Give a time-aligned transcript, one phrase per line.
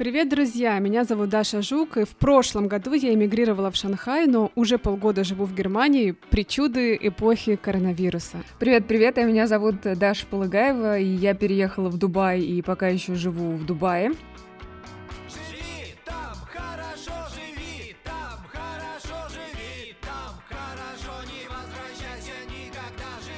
[0.00, 0.78] Привет, друзья!
[0.78, 5.24] Меня зовут Даша Жук, и в прошлом году я эмигрировала в Шанхай, но уже полгода
[5.24, 8.38] живу в Германии, причуды эпохи коронавируса.
[8.58, 13.52] Привет-привет, а меня зовут Даша Полагаева, и я переехала в Дубай и пока еще живу
[13.52, 14.12] в Дубае.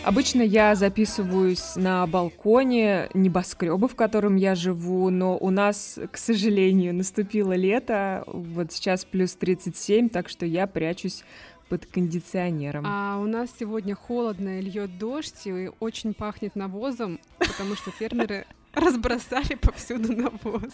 [0.05, 6.93] Обычно я записываюсь на балконе небоскреба, в котором я живу, но у нас, к сожалению,
[6.93, 11.23] наступило лето, вот сейчас плюс 37, так что я прячусь
[11.69, 12.84] под кондиционером.
[12.84, 19.55] А у нас сегодня холодно, льет дождь и очень пахнет навозом, потому что фермеры разбросали
[19.55, 20.73] повсюду навоз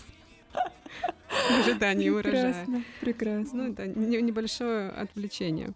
[1.29, 2.65] в ожидании урожая.
[2.65, 3.65] Прекрасно, прекрасно.
[3.65, 5.73] Ну, это небольшое отвлечение.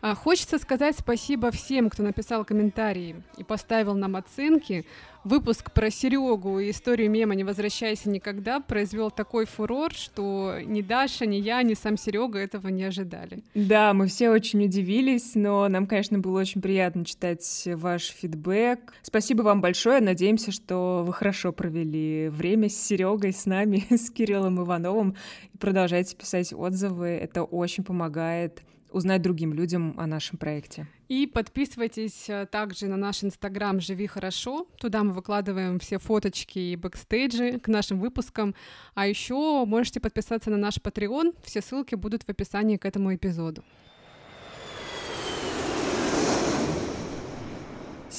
[0.00, 4.84] А, хочется сказать спасибо всем, кто написал комментарии и поставил нам оценки.
[5.24, 11.26] Выпуск про Серегу и историю мема «Не возвращайся никогда» произвел такой фурор, что ни Даша,
[11.26, 13.42] ни я, ни сам Серега этого не ожидали.
[13.54, 18.94] Да, мы все очень удивились, но нам, конечно, было очень приятно читать ваш фидбэк.
[19.02, 20.00] Спасибо вам большое.
[20.00, 25.16] Надеемся, что вы хорошо провели время с Серегой, с нами, с Кириллом Ивановым.
[25.52, 27.08] И продолжайте писать отзывы.
[27.08, 30.86] Это очень помогает узнать другим людям о нашем проекте.
[31.08, 34.66] И подписывайтесь э, также на наш инстаграм «Живи хорошо».
[34.78, 38.54] Туда мы выкладываем все фоточки и бэкстейджи к нашим выпускам.
[38.94, 41.34] А еще можете подписаться на наш Patreon.
[41.42, 43.64] Все ссылки будут в описании к этому эпизоду.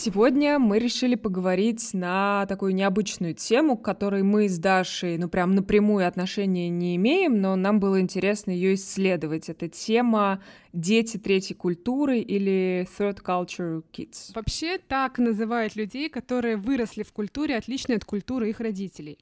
[0.02, 5.56] Сегодня мы решили поговорить на такую необычную тему, к которой мы с Дашей, ну, прям
[5.56, 9.50] напрямую отношения не имеем, но нам было интересно ее исследовать.
[9.50, 10.42] Это тема
[10.72, 14.32] дети третьей культуры или third culture kids.
[14.34, 19.20] Вообще так называют людей, которые выросли в культуре, отличной от культуры их родителей.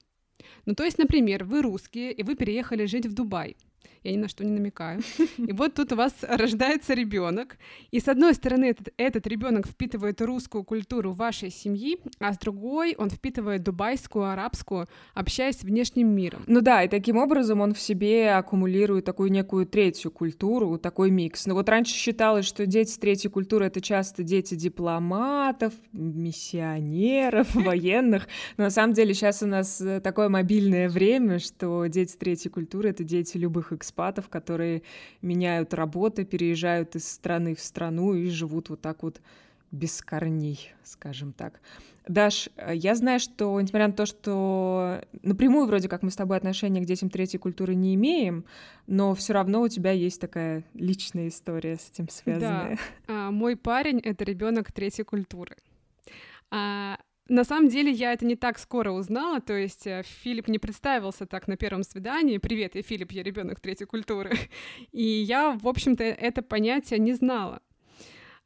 [0.68, 3.58] Ну, то есть, например, вы русские, и вы переехали жить в Дубай
[4.04, 5.02] я ни на что не намекаю.
[5.38, 7.58] И вот тут у вас рождается ребенок,
[7.92, 12.96] и с одной стороны этот, этот ребенок впитывает русскую культуру вашей семьи, а с другой
[12.98, 16.44] он впитывает дубайскую, арабскую, общаясь с внешним миром.
[16.48, 21.46] Ну да, и таким образом он в себе аккумулирует такую некую третью культуру, такой микс.
[21.46, 28.28] Но вот раньше считалось, что дети третьей культуры это часто дети дипломатов, миссионеров, военных.
[28.58, 32.90] Но на самом деле сейчас у нас э, такое мобильное время, что дети третьей культуры
[32.90, 34.84] это дети любых экспертов экспатов, которые
[35.22, 39.22] меняют работы, переезжают из страны в страну и живут вот так вот
[39.72, 41.60] без корней, скажем так.
[42.08, 46.80] Даш, я знаю, что, несмотря на то, что напрямую вроде как мы с тобой отношения
[46.80, 48.46] к детям третьей культуры не имеем,
[48.86, 52.78] но все равно у тебя есть такая личная история с этим связанная.
[53.08, 53.28] Да.
[53.28, 55.58] А, мой парень— это ребенок третьей культуры.
[56.50, 56.98] А,
[57.30, 61.26] на самом деле я это не так скоро узнала, то есть э, Филипп не представился
[61.26, 62.38] так на первом свидании.
[62.38, 64.32] Привет, я Филипп, я ребенок третьей культуры.
[64.92, 67.62] И я, в общем-то, это понятие не знала.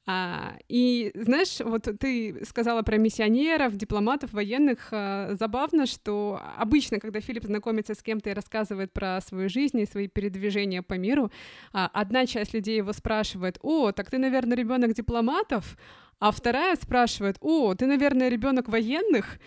[0.08, 4.90] А, и знаешь, вот ты сказала про миссионеров, дипломатов, военных.
[4.92, 9.86] А, забавно, что обычно, когда Филипп знакомится с кем-то и рассказывает про свою жизнь и
[9.86, 11.32] свои передвижения по миру,
[11.72, 15.78] а, одна часть людей его спрашивает: "О, так ты, наверное, ребенок дипломатов?"
[16.22, 19.40] А вторая спрашивает, о, ты, наверное, ребенок военных?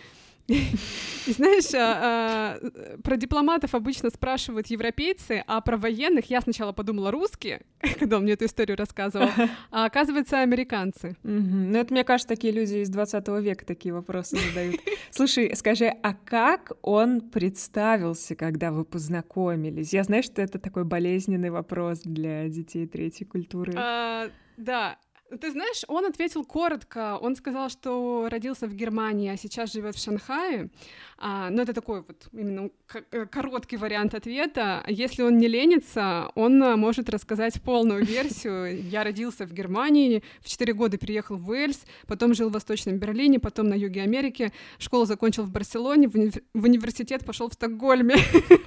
[0.48, 7.12] И знаешь, а, а, про дипломатов обычно спрашивают европейцы, а про военных я сначала подумала
[7.12, 7.62] русские,
[7.98, 9.28] когда он мне эту историю рассказывал,
[9.70, 11.16] а оказывается американцы.
[11.22, 14.80] Ну это, мне кажется, такие люди из 20 века такие вопросы задают.
[15.12, 19.92] Слушай, скажи, а как он представился, когда вы познакомились?
[19.92, 23.74] Я знаю, что это такой болезненный вопрос для детей третьей культуры.
[23.76, 24.98] А, да,
[25.38, 27.18] ты знаешь, он ответил коротко.
[27.20, 30.70] Он сказал, что родился в Германии, а сейчас живет в Шанхае.
[31.18, 32.70] А, но это такой вот именно
[33.10, 34.84] э, короткий вариант ответа.
[34.88, 38.82] Если он не ленится, он а, может рассказать полную версию.
[38.88, 43.38] Я родился в Германии, в 4 года переехал в Уэльс, потом жил в Восточном Берлине,
[43.38, 48.16] потом на юге Америки, школу закончил в Барселоне, в, уни- в университет пошел в Стокгольме.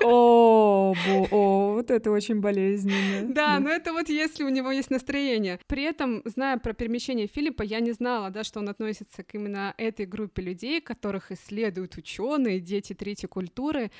[0.04, 0.94] О,
[1.32, 3.34] о, вот это очень болезненно.
[3.34, 5.60] Да, но это вот если у него есть настроение.
[5.68, 9.74] При этом, зная про перемещение Филиппа, я не знала, да, что он относится к именно
[9.77, 13.92] этой группе людей, которых исследуют ученые, дети третьей культуры.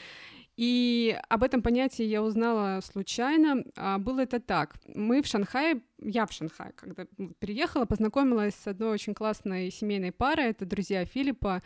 [0.58, 3.64] И об этом понятии я узнала случайно.
[3.76, 4.76] А было это так.
[4.88, 7.06] Мы в Шанхае, я в Шанхае, когда
[7.38, 10.46] переехала, познакомилась с одной очень классной семейной парой.
[10.48, 11.62] Это друзья Филиппа,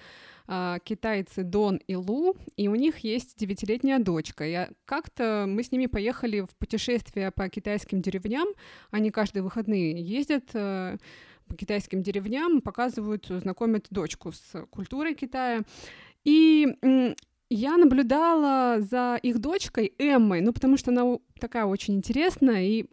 [0.45, 4.45] а, китайцы Дон и Лу, и у них есть девятилетняя дочка.
[4.45, 8.49] Я как-то мы с ними поехали в путешествие по китайским деревням.
[8.89, 10.97] Они каждые выходные ездят э,
[11.47, 15.61] по китайским деревням, показывают, знакомят дочку с культурой Китая.
[16.25, 16.67] И
[17.53, 22.85] Я наблюдала за их дочкой Эммой, ну, потому что она такая очень интересная, и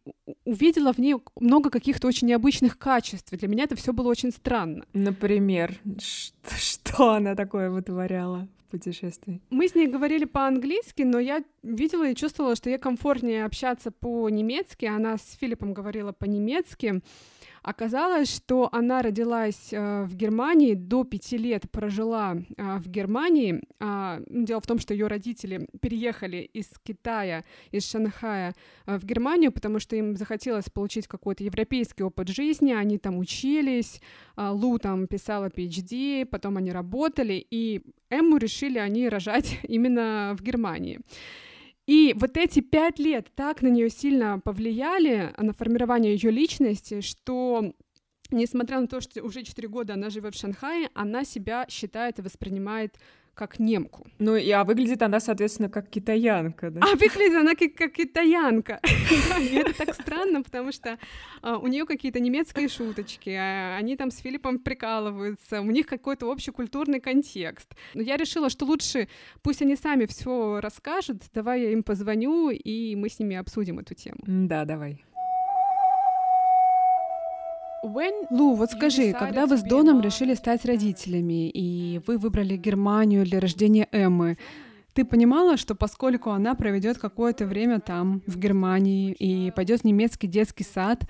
[0.45, 3.31] увидела в ней много каких-то очень необычных качеств.
[3.31, 4.85] для меня это все было очень странно.
[4.93, 8.49] Например, что она такое вытворяла?
[8.69, 9.41] путешествий?
[9.49, 14.85] Мы с ней говорили по-английски, но я видела и чувствовала, что ей комфортнее общаться по-немецки.
[14.85, 17.01] Она с Филиппом говорила по-немецки.
[17.69, 23.61] Оказалось, что она родилась э, в Германии, до пяти лет прожила э, в Германии.
[23.79, 28.55] Э, дело в том, что ее родители переехали из Китая, из Шанхая
[28.87, 32.73] э, в Германию, потому что им захотелось получить какой-то европейский опыт жизни.
[32.73, 34.01] Они там учились,
[34.39, 40.43] э, Лу там писала PhD, потом они работали, и Эмму решили они рожать именно в
[40.43, 41.01] Германии.
[41.89, 47.73] И вот эти пять лет так на нее сильно повлияли, на формирование ее личности, что
[48.31, 52.23] несмотря на то, что уже четыре года она живет в Шанхае, она себя считает и
[52.23, 52.99] воспринимает
[53.39, 54.05] как немку.
[54.19, 56.81] Ну, и, а выглядит она, соответственно, как китаянка, да?
[56.83, 58.81] А выглядит она как, как китаянка.
[59.53, 60.99] Это так странно, потому что
[61.41, 66.27] а, у нее какие-то немецкие шуточки, а, они там с Филиппом прикалываются, у них какой-то
[66.27, 67.77] общий культурный контекст.
[67.95, 69.09] Но я решила, что лучше
[69.43, 73.95] пусть они сами все расскажут, давай я им позвоню, и мы с ними обсудим эту
[73.95, 74.19] тему.
[74.27, 75.05] Да, давай.
[78.31, 83.41] Лу, вот скажи, когда вы с Доном решили стать родителями, и вы выбрали Германию для
[83.41, 84.37] рождения Эммы,
[84.95, 90.27] ты понимала, что поскольку она проведет какое-то время там, в Германии, и пойдет в немецкий
[90.27, 91.05] детский сад,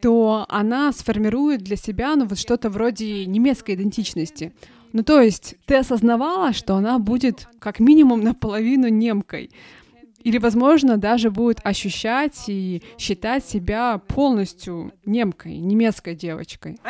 [0.00, 4.54] то она сформирует для себя ну, вот что-то вроде немецкой идентичности.
[4.92, 9.50] Ну, то есть ты осознавала, что она будет как минимум наполовину немкой
[10.26, 16.80] или, возможно, даже будет ощущать и считать себя полностью немкой, немецкой девочкой.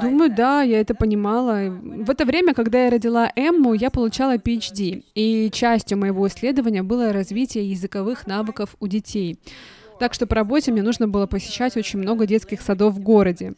[0.00, 1.68] Думаю, да, я это понимала.
[1.68, 7.12] В это время, когда я родила Эмму, я получала PhD, и частью моего исследования было
[7.12, 9.38] развитие языковых навыков у детей.
[10.00, 13.52] Так что по работе мне нужно было посещать очень много детских садов в городе.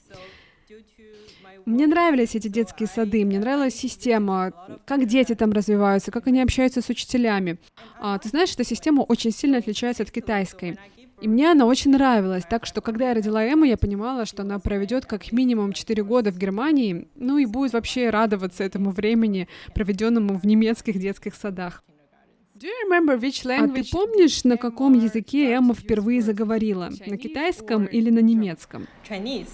[1.69, 4.53] Мне нравились эти детские сады, мне нравилась система,
[4.87, 7.59] как дети там развиваются, как они общаются с учителями.
[8.01, 10.79] А, ты знаешь, эта система очень сильно отличается от китайской.
[11.21, 14.59] И мне она очень нравилась, так что когда я родила Эмму, я понимала, что она
[14.59, 20.39] проведет как минимум 4 года в Германии, ну и будет вообще радоваться этому времени, проведенному
[20.39, 21.85] в немецких детских садах.
[23.75, 26.89] А ты помнишь, на каком языке Эмма впервые заговорила?
[27.07, 28.87] На китайском или на немецком?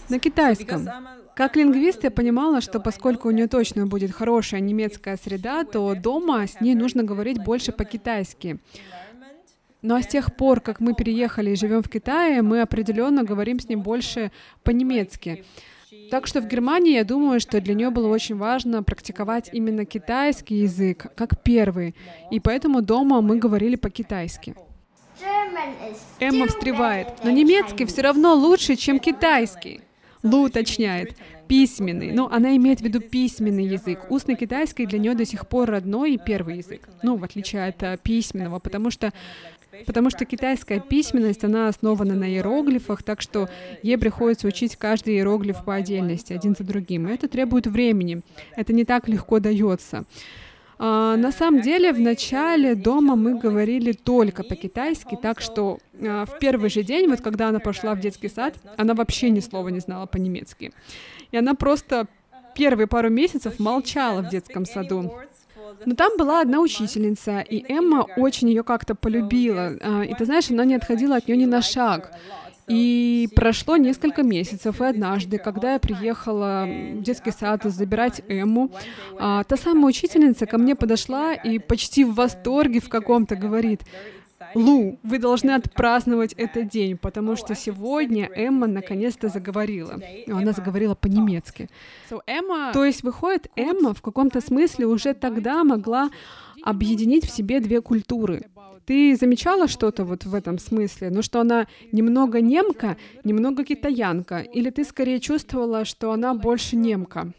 [0.09, 0.89] На китайском.
[1.37, 6.47] Как лингвист я понимала, что поскольку у нее точно будет хорошая немецкая среда, то дома
[6.47, 8.59] с ней нужно говорить больше по-китайски.
[9.83, 13.59] Ну а с тех пор, как мы переехали и живем в Китае, мы определенно говорим
[13.59, 14.31] с ней больше
[14.63, 15.45] по-немецки.
[16.11, 20.61] Так что в Германии я думаю, что для нее было очень важно практиковать именно китайский
[20.63, 21.95] язык как первый,
[22.31, 24.55] и поэтому дома мы говорили по-китайски.
[26.21, 29.84] Эмма встревает, но немецкий все равно лучше, чем китайский.
[30.25, 31.17] Лу уточняет,
[31.47, 32.13] письменный.
[32.13, 34.07] Ну, она имеет в виду письменный язык.
[34.09, 36.89] Устный китайский для нее до сих пор родной и первый язык.
[37.03, 39.13] Ну, в отличие от uh, письменного, потому что
[39.87, 43.49] Потому что китайская письменность, она основана на иероглифах, так что
[43.83, 47.09] ей приходится учить каждый иероглиф по отдельности, один за другим.
[47.09, 48.23] И это требует времени.
[48.55, 50.05] Это не так легко дается.
[50.87, 56.39] А, на самом деле, в начале дома мы говорили только по-китайски, так что а, в
[56.39, 59.81] первый же день, вот когда она пошла в детский сад, она вообще ни слова не
[59.81, 60.73] знала по-немецки.
[61.33, 62.07] И она просто
[62.55, 65.11] первые пару месяцев молчала в детском саду.
[65.87, 69.79] Но там была одна учительница, и Эмма очень ее как-то полюбила.
[69.81, 72.13] А, и ты знаешь, она не отходила от нее ни на шаг.
[72.69, 78.71] И прошло несколько месяцев, и однажды, когда я приехала в детский сад забирать Эмму,
[79.19, 83.83] а, та самая учительница ко мне подошла и почти в восторге в каком-то говорит,
[84.55, 90.01] Лу, вы должны отпраздновать этот день, потому что сегодня Эмма наконец-то заговорила.
[90.29, 91.69] Она заговорила по-немецки.
[92.73, 96.11] То есть, выходит, Эмма в каком-то смысле уже тогда могла
[96.63, 98.49] объединить в себе две культуры.
[98.87, 101.11] Ты замечала что-то вот в этом смысле?
[101.11, 104.39] Ну, что она немного немка, немного китаянка?
[104.39, 107.33] Или ты скорее чувствовала, что она больше немка?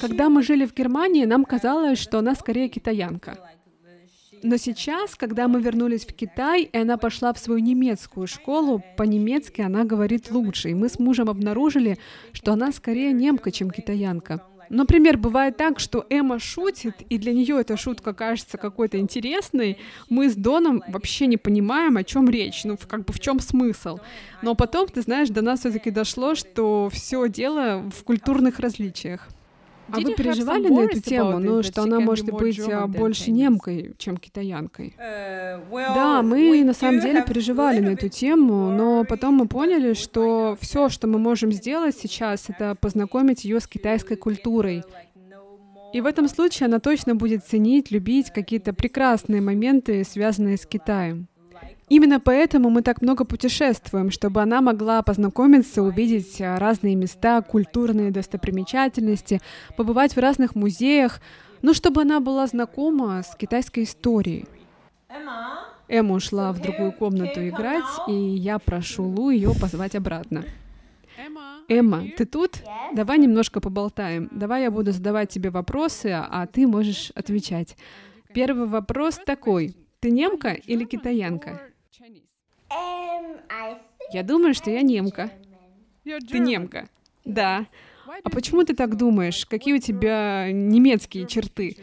[0.00, 3.38] Когда мы жили в Германии, нам казалось, что она скорее китаянка.
[4.42, 9.60] Но сейчас, когда мы вернулись в Китай, и она пошла в свою немецкую школу, по-немецки
[9.60, 10.70] она говорит лучше.
[10.70, 11.98] И мы с мужем обнаружили,
[12.32, 14.42] что она скорее немка, чем китаянка.
[14.68, 19.78] Например, бывает так, что Эмма шутит, и для нее эта шутка кажется какой-то интересной.
[20.08, 23.98] Мы с Доном вообще не понимаем, о чем речь, ну, как бы в чем смысл.
[24.42, 29.28] Но потом, ты знаешь, до нас все-таки дошло, что все дело в культурных различиях.
[29.90, 34.16] А вы переживали на эту тему, ну, что она может быть а, больше немкой, чем
[34.16, 34.94] китаянкой?
[34.98, 40.56] Uh, да, мы на самом деле переживали на эту тему, но потом мы поняли, что
[40.60, 44.82] все, что мы можем сделать сейчас, это познакомить ее с китайской культурой.
[45.92, 51.28] И в этом случае она точно будет ценить, любить какие-то прекрасные моменты, связанные с Китаем.
[51.88, 58.10] Именно поэтому мы так много путешествуем, чтобы она могла познакомиться, увидеть а, разные места, культурные
[58.10, 59.40] достопримечательности,
[59.76, 61.20] побывать в разных музеях,
[61.62, 64.46] ну, чтобы она была знакома с китайской историей.
[65.88, 70.44] Эмма ушла в другую комнату играть, и я прошу Лу ее позвать обратно.
[71.68, 72.62] Эмма, ты тут?
[72.94, 74.28] Давай немножко поболтаем.
[74.30, 77.76] Давай я буду задавать тебе вопросы, а ты можешь отвечать.
[78.34, 79.74] Первый вопрос такой.
[80.00, 81.60] Ты немка или китаянка?
[84.12, 85.30] Я думаю, что я немка.
[86.04, 86.88] Ты немка.
[87.24, 87.66] Да.
[88.24, 89.44] А почему ты так думаешь?
[89.46, 91.76] Какие у тебя немецкие черты?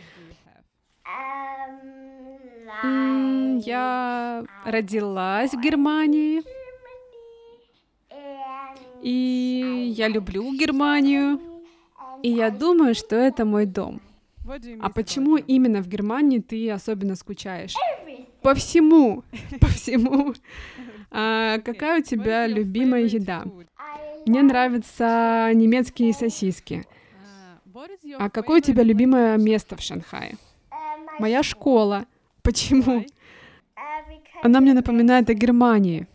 [3.66, 6.42] Я родилась в Германии.
[9.02, 11.40] И я люблю Германию.
[12.24, 14.02] И я думаю, что это мой дом.
[14.82, 17.76] А почему именно в Германии ты особенно скучаешь?
[18.46, 19.24] По всему,
[19.60, 20.36] по всему.
[21.10, 23.44] А какая у тебя любимая еда?
[24.28, 26.86] Мне нравятся немецкие сосиски.
[28.20, 30.36] А какое у тебя любимое место в Шанхае?
[31.18, 32.06] Моя школа.
[32.44, 33.04] Почему?
[34.44, 36.06] Она мне напоминает о Германии.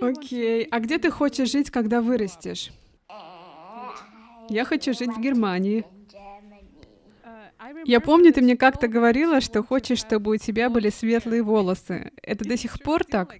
[0.00, 0.64] Окей.
[0.64, 2.72] А где ты хочешь жить, когда вырастешь?
[4.48, 5.84] Я хочу жить в Германии.
[7.84, 12.12] Я помню, ты мне как-то говорила, что хочешь, чтобы у тебя были светлые волосы.
[12.22, 13.36] Это до сих пор так?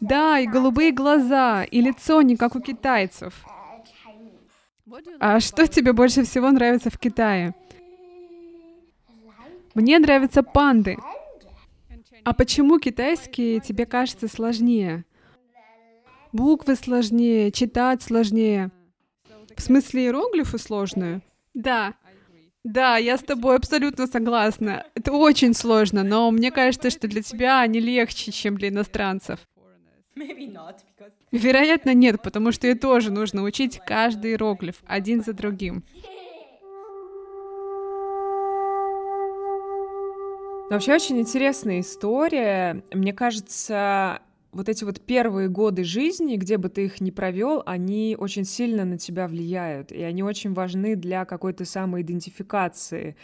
[0.00, 3.44] Да, и голубые глаза, и лицо не как у китайцев.
[5.20, 7.54] А что тебе больше всего нравится в Китае?
[9.74, 10.98] Мне нравятся панды.
[12.24, 15.04] А почему китайский тебе кажется сложнее?
[16.32, 18.70] Буквы сложнее, читать сложнее.
[19.56, 21.20] В смысле иероглифы сложные?
[21.54, 21.94] Да,
[22.64, 24.86] да, я с тобой абсолютно согласна.
[24.94, 29.40] Это очень сложно, но мне кажется, что для тебя они легче, чем для иностранцев.
[31.32, 35.82] Вероятно, нет, потому что и тоже нужно учить каждый иероглиф один за другим.
[40.70, 42.82] Вообще очень интересная история.
[42.92, 44.20] Мне кажется,
[44.52, 48.84] вот эти вот первые годы жизни, где бы ты их ни провел, они очень сильно
[48.84, 53.16] на тебя влияют, и они очень важны для какой-то самоидентификации.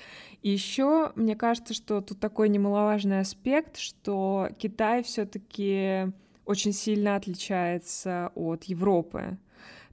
[0.43, 6.13] И еще мне кажется, что тут такой немаловажный аспект, что Китай все-таки
[6.47, 9.37] очень сильно отличается от Европы.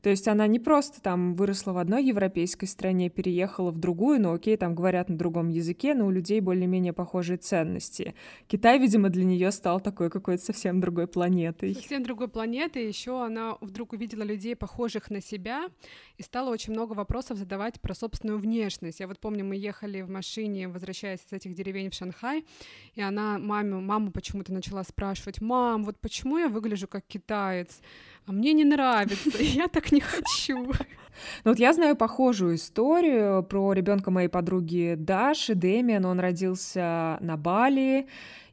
[0.06, 4.34] То есть она не просто там выросла в одной европейской стране, переехала в другую, но
[4.34, 8.14] окей, там говорят на другом языке, но у людей более-менее похожие ценности.
[8.48, 11.74] Китай, видимо, для нее стал такой какой-то совсем другой планетой.
[11.74, 12.88] Совсем другой планетой.
[12.88, 15.70] Еще она вдруг увидела людей, похожих на себя,
[16.18, 19.00] и стала очень много вопросов задавать про собственную внешность.
[19.00, 22.46] Я вот помню, мы ехали в машине, возвращаясь из этих деревень в Шанхай,
[22.94, 27.82] и она маму, маму почему-то начала спрашивать, «Мам, вот почему я выгляжу как китаец?»
[28.26, 30.58] А мне не нравится, я так не хочу.
[31.44, 36.06] Ну вот я знаю похожую историю про ребенка моей подруги Даши, Дэмиан.
[36.06, 38.08] Он родился на Бали,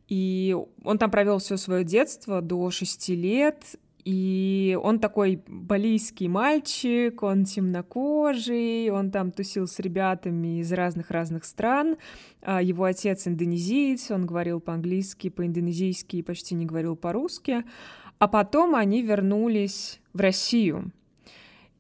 [0.09, 3.77] и он там провел все свое детство до шести лет.
[4.05, 11.97] И он такой балийский мальчик, он темнокожий, он там тусил с ребятами из разных-разных стран.
[12.41, 17.65] А его отец индонезиец, он говорил по-английски, по-индонезийски и почти не говорил по-русски.
[18.23, 20.93] А потом они вернулись в Россию.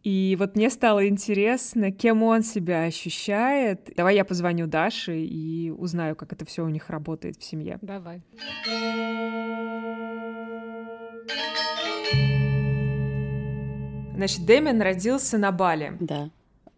[0.02, 3.92] И вот мне стало интересно, кем он себя ощущает.
[3.96, 7.78] Давай я позвоню Даше и узнаю, как это все у них работает в семье.
[7.80, 8.22] Давай.
[14.16, 15.96] Значит, Дэмин родился на Бали.
[16.00, 16.30] Да,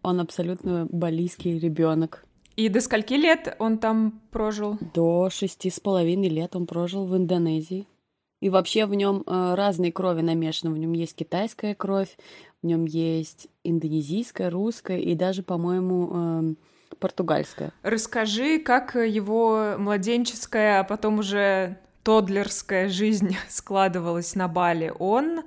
[0.03, 2.23] он абсолютно балийский ребенок.
[2.55, 4.77] И до скольки лет он там прожил?
[4.93, 7.87] До шести с половиной лет он прожил в Индонезии.
[8.45, 10.71] И вообще в нем э, разные крови намешаны.
[10.71, 12.15] В нем есть китайская кровь,
[12.61, 16.53] в нем есть индонезийская, русская и даже, по-моему, э,
[16.99, 17.71] португальская.
[17.81, 24.93] Расскажи, как его младенческая, а потом уже тодлерская жизнь складывалась на Бали.
[24.99, 25.41] Он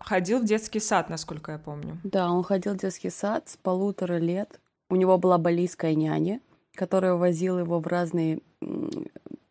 [0.00, 2.00] ходил в детский сад, насколько я помню.
[2.02, 4.58] Да, он ходил в детский сад с полутора лет.
[4.90, 6.40] У него была балийская няня,
[6.74, 8.40] которая возила его в разные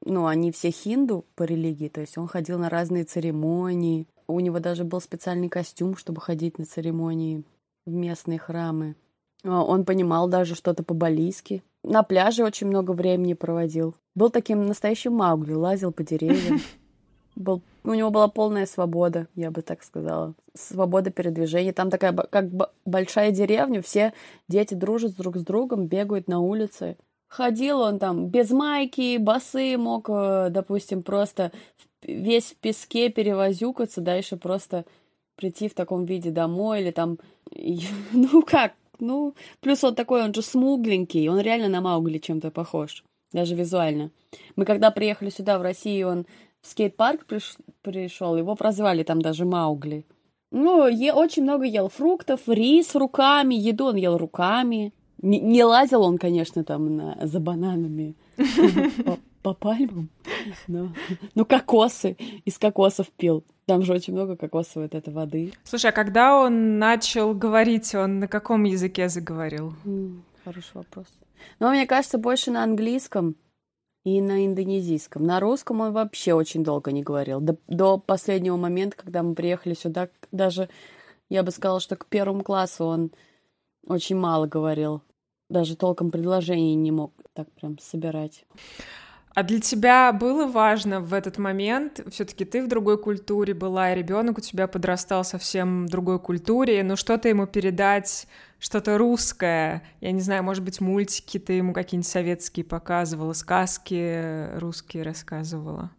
[0.06, 4.08] ну, они все хинду по религии, то есть он ходил на разные церемонии.
[4.28, 7.44] У него даже был специальный костюм, чтобы ходить на церемонии.
[7.86, 8.96] в местные храмы.
[9.44, 11.64] А, он понимал даже что-то по-балийски.
[11.84, 13.96] На пляже очень много времени проводил.
[14.16, 16.60] Был таким настоящим Маугли, лазил по деревьям.
[17.36, 20.36] Был, у него была полная свобода, я бы так сказала.
[20.54, 21.74] Свобода передвижения.
[21.74, 22.46] Там такая как
[22.86, 24.14] большая деревня, все
[24.48, 26.96] дети дружат друг с другом, бегают на улице.
[27.36, 31.52] Ходил он там без майки, басы мог, э, допустим, просто
[32.04, 34.86] весь в песке перевозюкаться, дальше просто
[35.36, 37.18] прийти в таком виде домой или там...
[38.14, 38.74] Ну как?
[39.00, 44.12] Ну, плюс он такой, он же смугленький, он реально на Маугли чем-то похож, даже визуально.
[44.56, 46.26] Мы когда приехали сюда, в Россию, он
[46.62, 47.58] в скейт-парк приш...
[47.82, 50.06] пришел, его прозвали там даже Маугли.
[50.52, 51.12] Ну, е...
[51.14, 54.94] очень много ел фруктов, рис руками, еду он ел руками.
[55.24, 58.16] Не, не лазил он, конечно, там на, за бананами
[59.06, 60.10] по, по пальмам,
[60.68, 60.92] но,
[61.34, 63.46] но кокосы из кокосов пил.
[63.66, 65.54] Там же очень много кокосовой вот этой воды.
[65.64, 69.74] Слушай, а когда он начал говорить, он на каком языке заговорил?
[70.44, 71.08] хороший вопрос.
[71.60, 73.38] Ну, мне кажется, больше на английском
[74.04, 75.24] и на индонезийском.
[75.24, 77.40] На русском он вообще очень долго не говорил.
[77.40, 80.68] До, до последнего момента, когда мы приехали сюда, даже
[81.30, 83.12] я бы сказала, что к первому классу он
[83.88, 85.02] очень мало говорил
[85.54, 88.46] даже толком предложений не мог так прям собирать.
[89.36, 93.98] А для тебя было важно в этот момент, все-таки ты в другой культуре была, и
[93.98, 98.28] ребенок у тебя подрастал совсем в другой культуре, ну что-то ему передать,
[98.60, 105.02] что-то русское, я не знаю, может быть, мультики ты ему какие-нибудь советские показывала, сказки русские
[105.02, 105.90] рассказывала?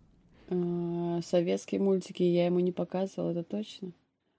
[0.51, 3.91] А, советские мультики я ему не показывала, это точно.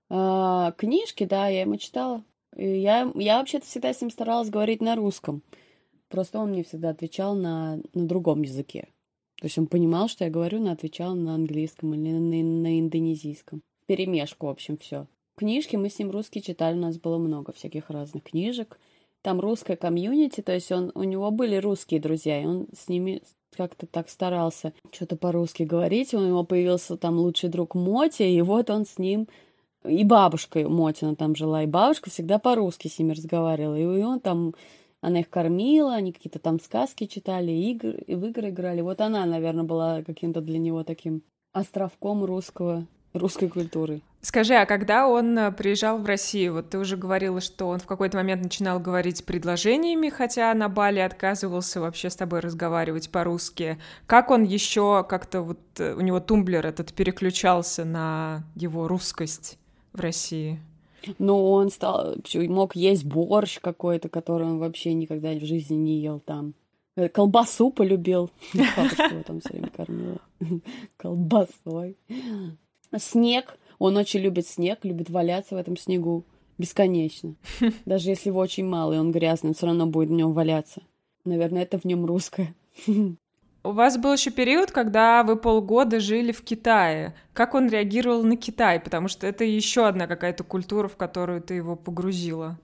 [0.10, 2.24] А, книжки, да, я ему читала.
[2.55, 5.43] Я, я вообще-то всегда с ним старалась говорить на русском.
[6.09, 8.89] Просто он мне всегда отвечал на, на другом языке.
[9.38, 13.62] То есть он понимал, что я говорю, но отвечал на английском или на, на индонезийском.
[13.85, 15.07] Перемешку, в общем, все.
[15.35, 18.79] Книжки мы с ним русские читали, у нас было много всяких разных книжек.
[19.21, 23.21] Там русская комьюнити, то есть он, у него были русские друзья, и он с ними
[23.55, 26.13] как-то так старался что-то по-русски говорить.
[26.13, 29.27] У него появился там лучший друг Моти, и вот он с ним
[29.87, 33.75] и бабушка Мотина там жила, и бабушка всегда по-русски с ними разговаривала.
[33.75, 34.53] И он там,
[35.01, 38.81] она их кормила, они какие-то там сказки читали, игры, в игры играли.
[38.81, 44.01] Вот она, наверное, была каким-то для него таким островком русского, русской культуры.
[44.25, 47.85] Скажи, а когда он э, приезжал в Россию, вот ты уже говорила, что он в
[47.85, 53.77] какой-то момент начинал говорить предложениями, хотя на Бали отказывался вообще с тобой разговаривать по-русски.
[54.07, 59.59] Как он еще как-то вот э, у него тумблер этот переключался на его русскость?
[59.96, 60.60] В России?
[61.20, 66.20] Ну, он стал, мог есть борщ какой-то, который он вообще никогда в жизни не ел
[66.20, 66.53] там.
[66.96, 68.31] Э, колбасу полюбил.
[68.75, 70.20] Папочка его там все время кормила.
[70.98, 71.98] Колбасой.
[72.98, 73.58] Снег.
[73.77, 76.24] Он очень любит снег, любит валяться в этом снегу.
[76.58, 77.36] Бесконечно.
[77.86, 80.81] Даже если его очень мало, и он грязный, он все равно будет в нем валяться.
[81.25, 82.55] Наверное, это в нем русское.
[83.66, 87.16] У вас был еще период, когда вы полгода жили в Китае.
[87.34, 88.80] Как он реагировал на Китай?
[88.80, 92.60] Потому что это еще одна какая-то культура, в которую ты его погрузила.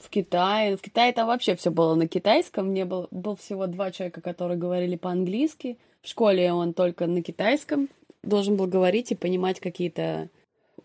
[0.00, 0.78] В Китае.
[0.78, 2.68] В Китае там вообще все было на китайском.
[2.68, 5.76] Мне был, был всего два человека, которые говорили по-английски.
[6.00, 7.90] В школе он только на китайском
[8.22, 10.30] должен был говорить и понимать какие-то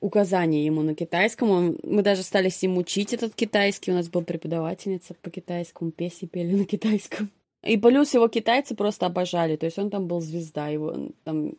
[0.02, 1.50] указания ему на китайском.
[1.50, 3.92] Он, мы даже стали с ним учить этот китайский.
[3.92, 7.30] У нас была преподавательница по китайскому, песни пели на китайском.
[7.64, 9.56] И плюс его китайцы просто обожали.
[9.56, 11.54] То есть он там был звезда, его там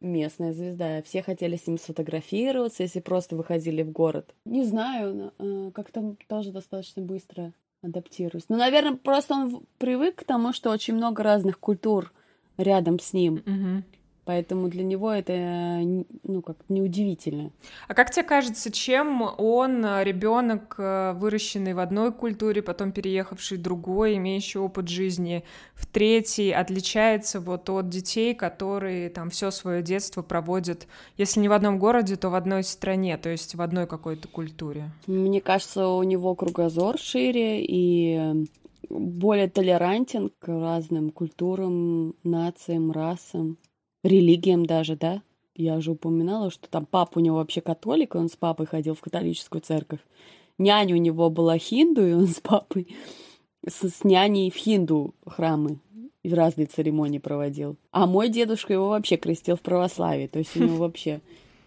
[0.00, 1.02] местная звезда.
[1.02, 4.34] Все хотели с ним сфотографироваться, если просто выходили в город.
[4.44, 8.44] Не знаю, э, как там тоже достаточно быстро адаптируюсь.
[8.48, 12.12] Ну, наверное, просто он привык к тому, что очень много разных культур
[12.56, 13.36] рядом с ним.
[13.36, 13.82] Mm-hmm.
[14.28, 17.50] Поэтому для него это, ну, как неудивительно.
[17.88, 23.62] А как тебе кажется, чем он, ребенок, э, выращенный в одной культуре, потом переехавший в
[23.62, 30.20] другой, имеющий опыт жизни в третьей, отличается вот от детей, которые там все свое детство
[30.20, 34.28] проводят, если не в одном городе, то в одной стране, то есть в одной какой-то
[34.28, 34.90] культуре?
[35.06, 38.46] Мне кажется, у него кругозор шире и
[38.90, 43.56] более толерантен к разным культурам, нациям, расам
[44.08, 45.22] религиям даже, да?
[45.54, 48.94] Я уже упоминала, что там папа у него вообще католик, и он с папой ходил
[48.94, 50.00] в католическую церковь.
[50.56, 52.88] Няня у него была хинду, и он с папой
[53.66, 55.78] с, с няней в хинду храмы
[56.22, 57.76] и в разные церемонии проводил.
[57.90, 60.26] А мой дедушка его вообще крестил в православии.
[60.26, 61.20] То есть у него вообще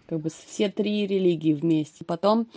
[0.07, 2.03] как бы все три религии вместе.
[2.05, 2.47] Потом,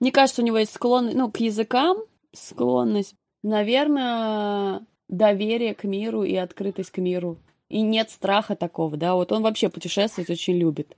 [0.00, 1.98] мне кажется, у него есть склонность, ну, к языкам
[2.32, 3.14] склонность.
[3.42, 9.42] Наверное, доверие к миру и открытость к миру и нет страха такого, да, вот он
[9.42, 10.96] вообще путешествовать очень любит.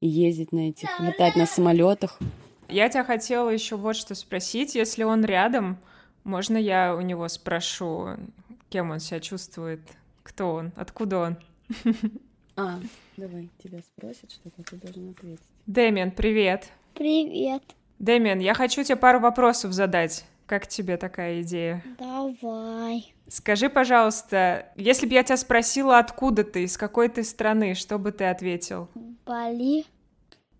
[0.00, 2.18] И ездить на этих, летать на самолетах.
[2.68, 4.74] Я тебя хотела еще вот что спросить.
[4.74, 5.78] Если он рядом,
[6.24, 8.16] можно я у него спрошу,
[8.68, 9.80] кем он себя чувствует?
[10.22, 10.72] Кто он?
[10.76, 11.36] Откуда он?
[12.56, 12.78] А,
[13.16, 15.42] давай, тебя спросят что-то, ты должен ответить.
[15.66, 16.68] Дэмиан, привет.
[16.94, 17.64] Привет.
[17.98, 20.24] Дэмиан, я хочу тебе пару вопросов задать.
[20.46, 21.82] Как тебе такая идея?
[21.98, 23.13] Давай.
[23.28, 28.12] Скажи, пожалуйста, если бы я тебя спросила, откуда ты, из какой ты страны, что бы
[28.12, 28.88] ты ответил?
[29.24, 29.84] Бали.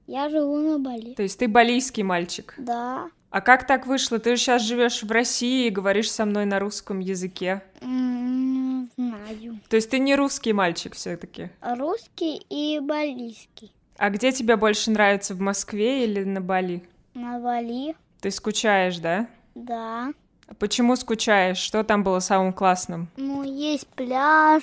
[0.07, 1.15] Я живу на Бали.
[1.15, 2.55] То есть ты балийский мальчик.
[2.59, 3.09] Да.
[3.31, 4.19] А как так вышло?
[4.19, 7.63] Ты же сейчас живешь в России и говоришь со мной на русском языке.
[7.83, 9.61] Не знаю.
[9.69, 11.51] То есть ты не русский мальчик все-таки.
[11.61, 13.73] Русский и балийский.
[13.97, 16.83] А где тебе больше нравится, в Москве или на Бали?
[17.15, 17.97] На Бали.
[18.21, 19.27] Ты скучаешь, да?
[19.55, 20.13] Да.
[20.59, 21.59] Почему скучаешь?
[21.59, 23.09] Что там было самым классным?
[23.17, 24.63] Ну, есть пляж,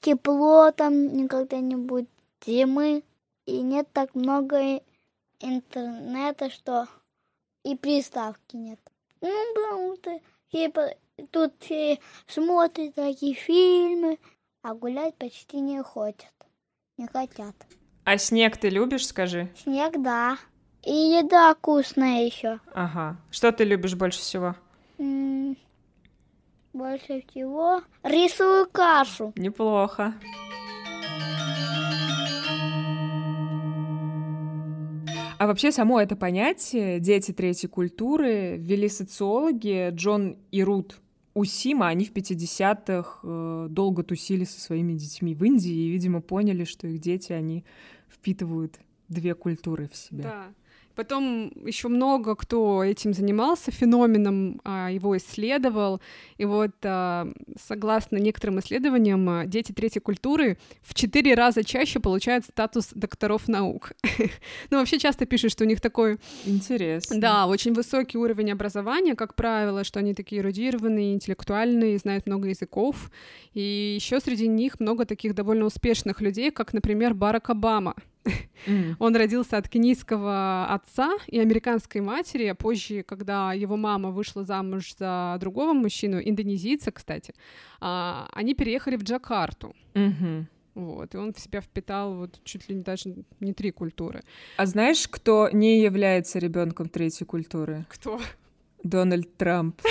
[0.00, 2.08] тепло там никогда не будет
[2.44, 3.02] зимы.
[3.46, 4.80] И нет так много
[5.40, 6.86] интернета, что
[7.64, 8.78] и приставки нет.
[9.20, 10.20] Ну, потому что
[10.70, 10.94] по-
[11.30, 14.18] тут все смотрят такие фильмы,
[14.62, 16.32] а гулять почти не хотят.
[16.96, 17.54] Не хотят.
[18.04, 19.50] А снег ты любишь, скажи?
[19.62, 20.38] Снег, да.
[20.82, 22.60] И еда вкусная еще.
[22.72, 23.16] Ага.
[23.30, 24.56] Что ты любишь больше всего?
[26.72, 29.32] Больше всего рисовую кашу.
[29.36, 30.14] Неплохо.
[35.38, 41.00] А вообще само это понятие «дети третьей культуры» ввели социологи Джон и Рут
[41.32, 41.88] Усима.
[41.88, 46.86] Они в 50-х э, долго тусили со своими детьми в Индии и, видимо, поняли, что
[46.88, 47.64] их дети, они
[48.10, 50.24] впитывают две культуры в себя.
[50.24, 50.44] Да.
[51.00, 55.98] Потом еще много кто этим занимался, феноменом а, его исследовал.
[56.36, 57.26] И вот, а,
[57.58, 63.92] согласно некоторым исследованиям, а, дети третьей культуры в четыре раза чаще получают статус докторов наук.
[64.70, 67.18] Ну, вообще часто пишут, что у них такой Интересно.
[67.18, 73.10] Да, очень высокий уровень образования, как правило, что они такие эрудированные, интеллектуальные, знают много языков.
[73.54, 77.94] И еще среди них много таких довольно успешных людей, как, например, Барак Обама.
[78.66, 78.96] М.
[78.98, 84.94] Он родился от кенийского отца и американской матери, а позже, когда его мама вышла замуж
[84.98, 87.34] за другого мужчину, индонезийца, кстати,
[87.80, 89.74] а, они переехали в Джакарту.
[89.94, 90.48] Мгм.
[90.74, 94.22] Вот, и он в себя впитал вот чуть ли не даже не три культуры.
[94.56, 97.84] А знаешь, кто не является ребенком третьей культуры?
[97.88, 98.20] Кто?
[98.82, 99.80] Дональд Трамп.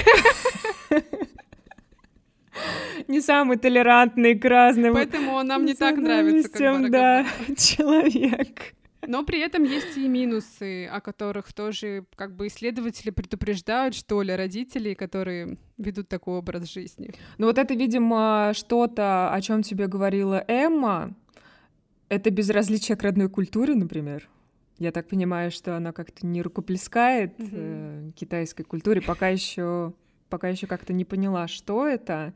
[3.07, 7.25] Не самый толерантный к разным Поэтому он нам не так нравится, как Барак да,
[7.57, 8.73] человек.
[9.07, 14.35] Но при этом есть и минусы, о которых тоже как бы исследователи предупреждают, что ли,
[14.35, 17.11] родителей, которые ведут такой образ жизни.
[17.37, 21.15] Ну вот это, видимо, что-то, о чем тебе говорила Эмма.
[22.09, 24.27] Это безразличие к родной культуре, например.
[24.79, 27.49] Я так понимаю, что она как-то не рукоплескает Мгм.
[27.51, 29.93] э, китайской культуре, пока еще
[30.29, 32.33] пока еще как-то не поняла, что это.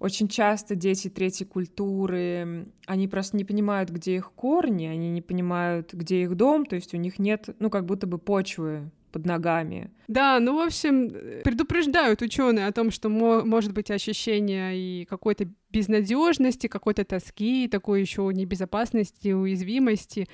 [0.00, 5.94] Очень часто дети третьей культуры, они просто не понимают, где их корни, они не понимают,
[5.94, 9.92] где их дом, то есть у них нет, ну, как будто бы почвы под ногами.
[10.08, 15.04] Да, ну, в общем, э, предупреждают ученые о том, что мо- может быть ощущение и
[15.04, 20.26] какой-то безнадежности, какой-то тоски, такой еще небезопасности, уязвимости,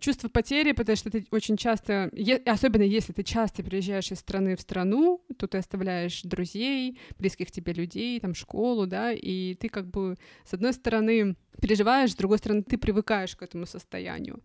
[0.00, 2.10] чувство потери, потому что ты очень часто,
[2.46, 7.72] особенно если ты часто переезжаешь из страны в страну, то ты оставляешь друзей, близких тебе
[7.72, 12.62] людей, там, школу, да, и ты как бы, с одной стороны, переживаешь, с другой стороны,
[12.62, 14.40] ты привыкаешь к этому состоянию.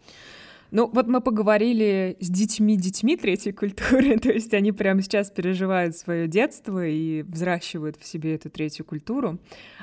[0.71, 6.27] Ну, вот мы поговорили с детьми-детьми третьей культуры, то есть они прямо сейчас переживают свое
[6.27, 9.39] детство и взращивают в себе эту третью культуру.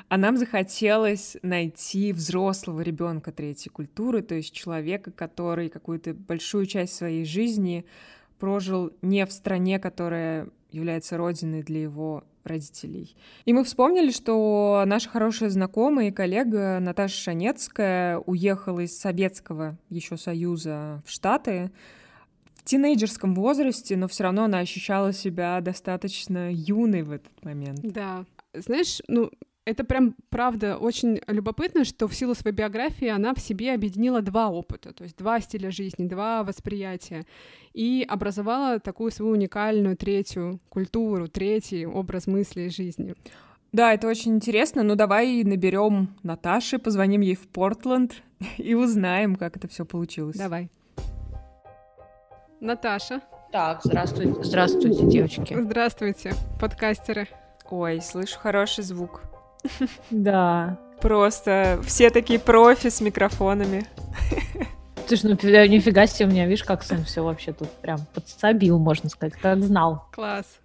[0.09, 6.93] А нам захотелось найти взрослого ребенка третьей культуры, то есть человека, который какую-то большую часть
[6.93, 7.85] своей жизни
[8.37, 13.15] прожил не в стране, которая является родиной для его родителей.
[13.45, 20.17] И мы вспомнили, что наша хорошая знакомая и коллега Наташа Шанецкая уехала из Советского еще
[20.17, 21.71] Союза в Штаты
[22.55, 27.81] в тинейджерском возрасте, но все равно она ощущала себя достаточно юной в этот момент.
[27.83, 28.25] Да.
[28.53, 29.29] Знаешь, ну,
[29.65, 34.49] это прям, правда, очень любопытно, что в силу своей биографии она в себе объединила два
[34.49, 37.25] опыта, то есть два стиля жизни, два восприятия,
[37.73, 43.15] и образовала такую свою уникальную третью культуру, третий образ мысли и жизни.
[43.71, 44.83] Да, это очень интересно.
[44.83, 48.21] Ну, давай наберем Наташи, позвоним ей в Портленд
[48.57, 50.37] и узнаем, как это все получилось.
[50.37, 50.69] Давай.
[52.61, 55.55] Наташа, Так, здравствуйте, здравствуйте, девочки.
[55.59, 57.27] здравствуйте, подкастеры.
[57.69, 59.21] Ой, слышу хороший звук.
[60.09, 60.79] Да.
[61.01, 63.85] Просто все такие профи с микрофонами.
[65.07, 69.09] Слушай, ну нифига себе, у меня, видишь, как сын все вообще тут прям подсобил, можно
[69.09, 70.07] сказать, как знал.
[70.11, 70.59] Класс.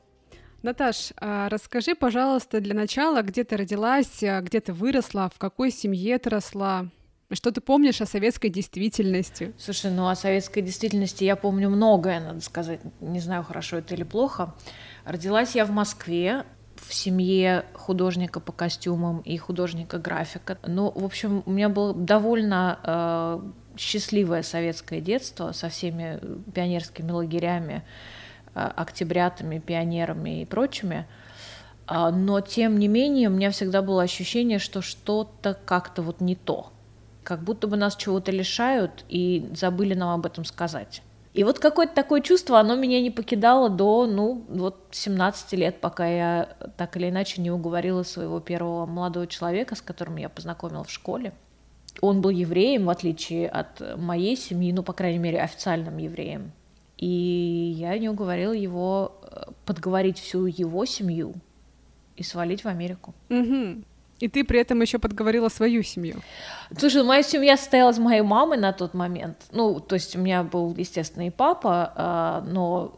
[0.63, 5.71] Наташ, а расскажи, пожалуйста, для начала, где ты родилась, а, где ты выросла, в какой
[5.71, 6.87] семье ты росла?
[7.33, 9.55] Что ты помнишь о советской действительности?
[9.57, 12.81] Слушай, ну о советской действительности я помню многое, надо сказать.
[13.01, 14.55] Не знаю, хорошо это или плохо.
[15.05, 16.45] Родилась я в Москве,
[16.87, 20.59] в семье художника по костюмам и художника-графика.
[20.67, 23.41] Ну, в общем, у меня было довольно э,
[23.77, 26.21] счастливое советское детство со всеми
[26.53, 27.85] пионерскими лагерями,
[28.55, 31.07] э, октябрятами, пионерами и прочими.
[31.87, 36.37] А, но, тем не менее, у меня всегда было ощущение, что что-то как-то вот не
[36.37, 36.73] то.
[37.25, 41.03] Как будто бы нас чего-то лишают и забыли нам об этом сказать.
[41.33, 46.07] И вот какое-то такое чувство, оно меня не покидало до, ну, вот 17 лет, пока
[46.07, 50.91] я так или иначе не уговорила своего первого молодого человека, с которым я познакомила в
[50.91, 51.33] школе.
[52.01, 56.53] Он был евреем, в отличие от моей семьи, ну, по крайней мере, официальным евреем.
[56.97, 57.07] И
[57.77, 61.35] я не уговорила его э, подговорить всю его семью
[62.17, 63.15] и свалить в Америку.
[63.31, 63.83] Угу.
[64.21, 66.21] И ты при этом еще подговорила свою семью.
[66.77, 69.37] Слушай, моя семья состояла из моей мамы на тот момент.
[69.51, 72.95] Ну, то есть у меня был, естественно, и папа, а, но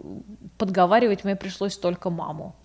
[0.59, 2.57] подговаривать мне пришлось только маму.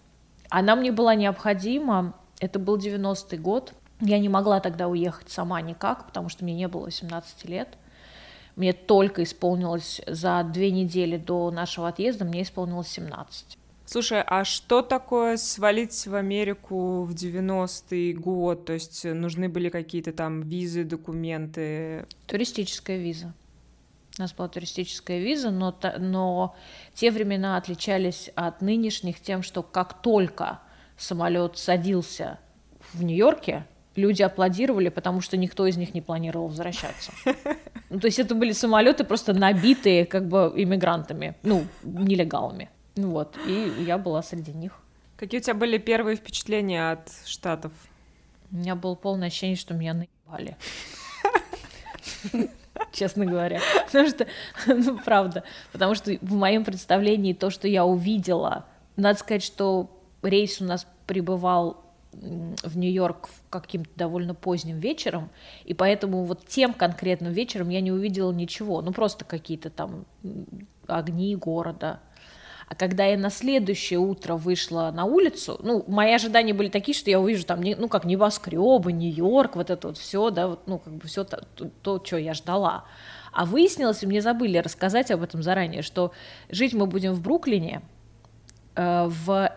[0.50, 2.16] Она мне была необходима.
[2.40, 3.74] Это был 90-й год.
[4.02, 7.70] Я не могла тогда уехать сама никак, потому что мне не было 18 лет.
[8.56, 13.58] Мне только исполнилось за две недели до нашего отъезда, мне исполнилось 17.
[13.90, 18.66] Слушай, а что такое свалить в Америку в 90-й год?
[18.66, 22.06] То есть нужны были какие-то там визы, документы?
[22.26, 23.34] Туристическая виза.
[24.18, 26.54] У нас была туристическая виза, но, но
[26.96, 30.60] те времена отличались от нынешних тем, что как только
[30.98, 32.40] самолет садился
[32.92, 37.14] в Нью-Йорке, люди аплодировали, потому что никто из них не планировал возвращаться.
[37.90, 42.70] Ну, то есть это были самолеты просто набитые как бы иммигрантами, ну, нелегалами.
[42.98, 44.74] Ну вот, и я была среди них.
[45.18, 47.72] Какие у тебя были первые впечатления от Штатов?
[48.52, 50.58] У меня было полное ощущение, что меня наебали.
[52.92, 53.60] Честно говоря.
[53.86, 54.28] Потому что,
[54.68, 59.90] ну, правда, потому что в моем представлении то, что я увидела, надо сказать, что
[60.24, 65.30] рейс у нас прибывал в Нью-Йорк каким-то довольно поздним вечером,
[65.66, 70.06] и поэтому вот тем конкретным вечером я не увидела ничего, ну просто какие-то там
[70.88, 72.00] огни города,
[72.68, 77.10] а когда я на следующее утро вышла на улицу, ну, мои ожидания были такие, что
[77.10, 80.94] я увижу там, ну, как небоскребы, Нью-Йорк, вот это вот все, да, вот, ну, как
[80.94, 82.84] бы все то, то, то, что я ждала.
[83.32, 86.12] А выяснилось, и мне забыли рассказать об этом заранее, что
[86.50, 87.84] жить мы будем в Бруклине,
[88.76, 89.50] э, в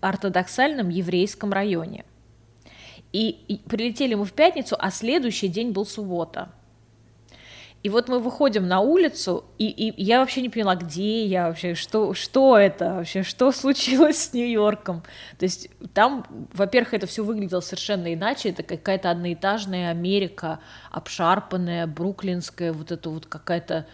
[0.00, 2.06] ортодоксальном еврейском районе.
[3.12, 6.50] И, и прилетели мы в пятницу, а следующий день был суббота.
[7.82, 11.74] И вот мы выходим на улицу, и, и я вообще не поняла, где я вообще,
[11.74, 15.02] что, что это вообще, что случилось с Нью-Йорком.
[15.38, 20.58] То есть там, во-первых, это все выглядело совершенно иначе, это какая-то одноэтажная Америка,
[20.90, 23.86] обшарпанная, бруклинская, вот это вот какая-то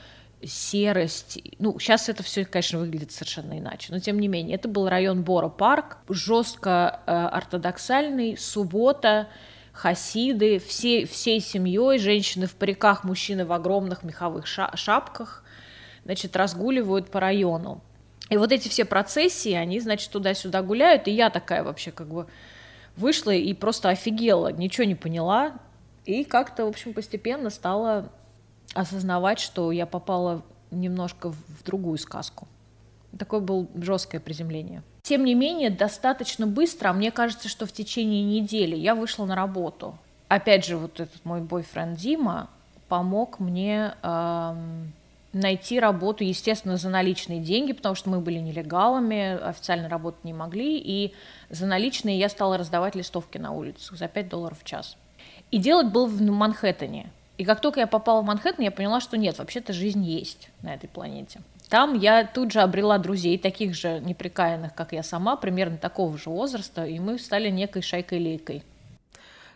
[0.45, 1.41] серость.
[1.59, 5.23] Ну, сейчас это все, конечно, выглядит совершенно иначе, но тем не менее, это был район
[5.23, 9.29] Бора-парк, жестко э, ортодоксальный, суббота,
[9.73, 15.45] хасиды, все, всей семьей, женщины в париках, мужчины в огромных меховых шапках,
[16.05, 17.83] значит, разгуливают по району.
[18.29, 22.27] И вот эти все процессии, они, значит, туда-сюда гуляют, и я такая вообще как бы
[22.97, 25.55] вышла и просто офигела, ничего не поняла,
[26.05, 28.11] и как-то, в общем, постепенно стала
[28.75, 32.49] осознавать, что я попала немножко в другую сказку.
[33.19, 34.83] Такое было жесткое приземление.
[35.03, 39.35] Тем не менее, достаточно быстро, а мне кажется, что в течение недели я вышла на
[39.35, 39.99] работу.
[40.29, 42.49] Опять же, вот этот мой бойфренд Дима
[42.89, 44.93] помог мне эм,
[45.33, 50.79] найти работу, естественно, за наличные деньги, потому что мы были нелегалами, официально работать не могли,
[50.79, 51.13] и
[51.51, 54.97] за наличные я стала раздавать листовки на улицах за 5 долларов в час.
[55.51, 57.11] И делать был в Манхэттене.
[57.39, 60.73] И как только я попала в Манхэттен, я поняла, что нет, вообще-то жизнь есть на
[60.73, 61.41] этой планете.
[61.73, 66.29] Там я тут же обрела друзей, таких же неприкаянных, как я сама, примерно такого же
[66.29, 68.63] возраста, и мы стали некой шайкой-лейкой.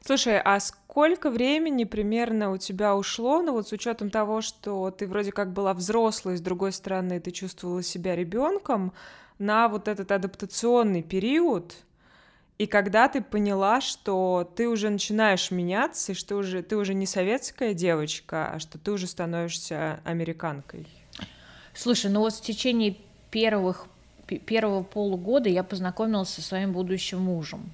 [0.03, 5.07] Слушай, а сколько времени примерно у тебя ушло, ну вот с учетом того, что ты
[5.07, 8.95] вроде как была взрослой, с другой стороны, ты чувствовала себя ребенком,
[9.39, 11.75] на вот этот адаптационный период,
[12.57, 17.05] и когда ты поняла, что ты уже начинаешь меняться, и что уже, ты уже не
[17.05, 20.87] советская девочка, а что ты уже становишься американкой?
[21.77, 22.97] Слушай, ну вот в течение
[23.31, 23.87] первых,
[24.47, 27.71] первого полугода я познакомилась со своим будущим мужем.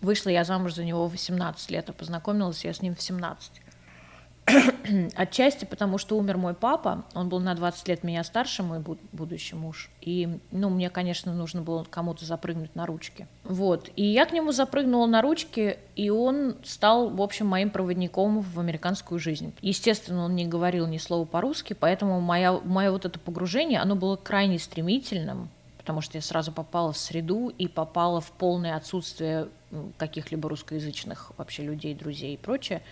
[0.00, 3.50] Вышла я замуж за него в 18 лет, а познакомилась я с ним в 17.
[5.16, 8.82] Отчасти потому, что умер мой папа, он был на 20 лет меня старше, мой
[9.12, 13.26] будущий муж, и, ну, мне, конечно, нужно было кому-то запрыгнуть на ручки.
[13.44, 18.40] Вот, и я к нему запрыгнула на ручки, и он стал, в общем, моим проводником
[18.40, 19.52] в американскую жизнь.
[19.60, 24.16] Естественно, он не говорил ни слова по-русски, поэтому моя, мое вот это погружение, оно было
[24.16, 29.48] крайне стремительным, потому что я сразу попала в среду и попала в полное отсутствие
[29.98, 32.82] каких-либо русскоязычных вообще людей, друзей и прочее.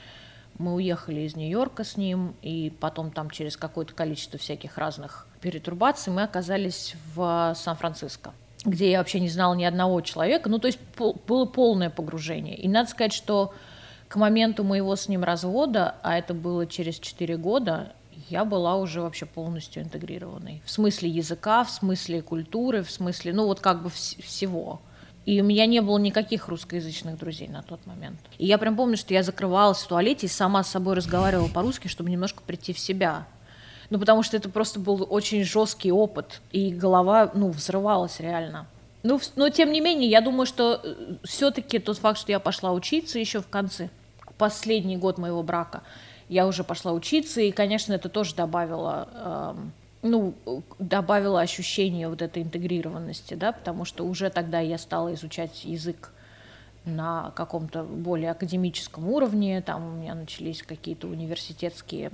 [0.59, 6.12] Мы уехали из Нью-Йорка с ним, и потом там через какое-то количество всяких разных перетурбаций
[6.12, 8.33] мы оказались в Сан-Франциско
[8.64, 10.49] где я вообще не знала ни одного человека.
[10.49, 12.57] Ну, то есть пол, было полное погружение.
[12.57, 13.55] И надо сказать, что
[14.09, 17.92] к моменту моего с ним развода, а это было через 4 года,
[18.29, 20.62] я была уже вообще полностью интегрированной.
[20.64, 24.81] В смысле языка, в смысле культуры, в смысле, ну вот как бы вс- всего.
[25.29, 28.19] И у меня не было никаких русскоязычных друзей на тот момент.
[28.38, 31.88] И я прям помню, что я закрывалась в туалете и сама с собой разговаривала по-русски,
[31.88, 33.27] чтобы немножко прийти в себя.
[33.91, 38.69] Ну, потому что это просто был очень жесткий опыт, и голова, ну, взрывалась реально.
[39.03, 42.73] Ну, но тем не менее, я думаю, что э, все-таки тот факт, что я пошла
[42.73, 43.91] учиться еще в конце,
[44.38, 45.83] последний год моего брака,
[46.31, 50.35] я уже пошла учиться, и, конечно, это тоже добавило эм, ну,
[50.79, 56.13] добавила ощущение вот этой интегрированности, да, потому что уже тогда я стала изучать язык
[56.85, 62.11] на каком-то более академическом уровне, там у меня начались какие-то университетские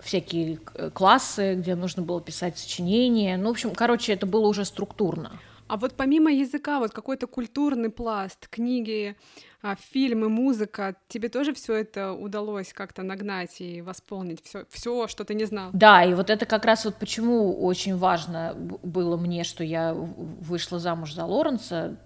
[0.00, 0.58] всякие
[0.92, 5.32] классы, где нужно было писать сочинения, ну, в общем, короче, это было уже структурно.
[5.66, 9.16] А вот помимо языка, вот какой-то культурный пласт, книги,
[9.62, 15.24] а, фильмы, музыка, тебе тоже все это удалось как-то нагнать и восполнить все, все, что
[15.24, 15.70] ты не знал?
[15.72, 20.78] Да, и вот это как раз вот почему очень важно было мне, что я вышла
[20.78, 21.98] замуж за Лоренса,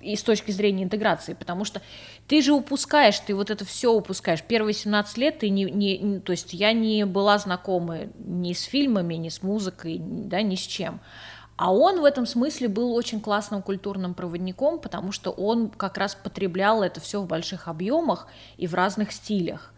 [0.00, 1.82] и с точки зрения интеграции, потому что
[2.26, 4.42] ты же упускаешь, ты вот это все упускаешь.
[4.42, 9.14] Первые 17 лет ты не, не, то есть я не была знакома ни с фильмами,
[9.14, 11.00] ни с музыкой, да, ни с чем.
[11.60, 16.14] А он в этом смысле был очень классным культурным проводником, потому что он как раз
[16.14, 19.74] потреблял это все в больших объемах и в разных стилях.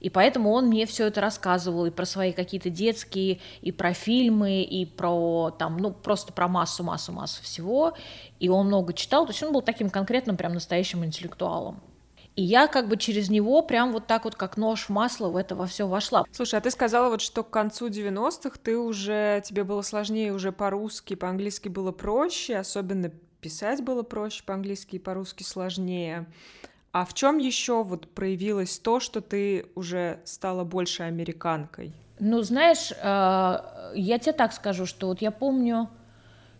[0.00, 4.62] И поэтому он мне все это рассказывал и про свои какие-то детские, и про фильмы,
[4.62, 7.92] и про там, ну, просто про массу, массу, массу всего.
[8.40, 11.82] И он много читал, то есть он был таким конкретным, прям настоящим интеллектуалом.
[12.36, 15.36] И я как бы через него прям вот так вот, как нож в масло, в
[15.36, 16.24] это во все вошла.
[16.32, 20.52] Слушай, а ты сказала вот, что к концу 90-х ты уже, тебе было сложнее уже
[20.52, 26.26] по-русски, по-английски было проще, особенно писать было проще, по-английски и по-русски сложнее.
[26.92, 31.94] А в чем еще вот проявилось то, что ты уже стала больше американкой?
[32.18, 35.88] Ну, знаешь, э, я тебе так скажу, что вот я помню,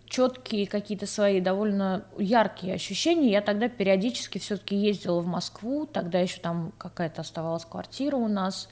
[0.07, 3.31] четкие какие-то свои довольно яркие ощущения.
[3.31, 8.69] Я тогда периодически все-таки ездила в Москву, тогда еще там какая-то оставалась квартира у нас.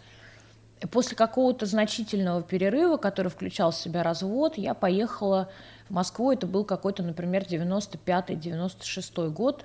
[0.81, 5.49] И после какого-то значительного перерыва, который включал в себя развод, я поехала
[5.89, 6.31] в Москву.
[6.33, 9.65] Это был какой-то, например, 95-96 год.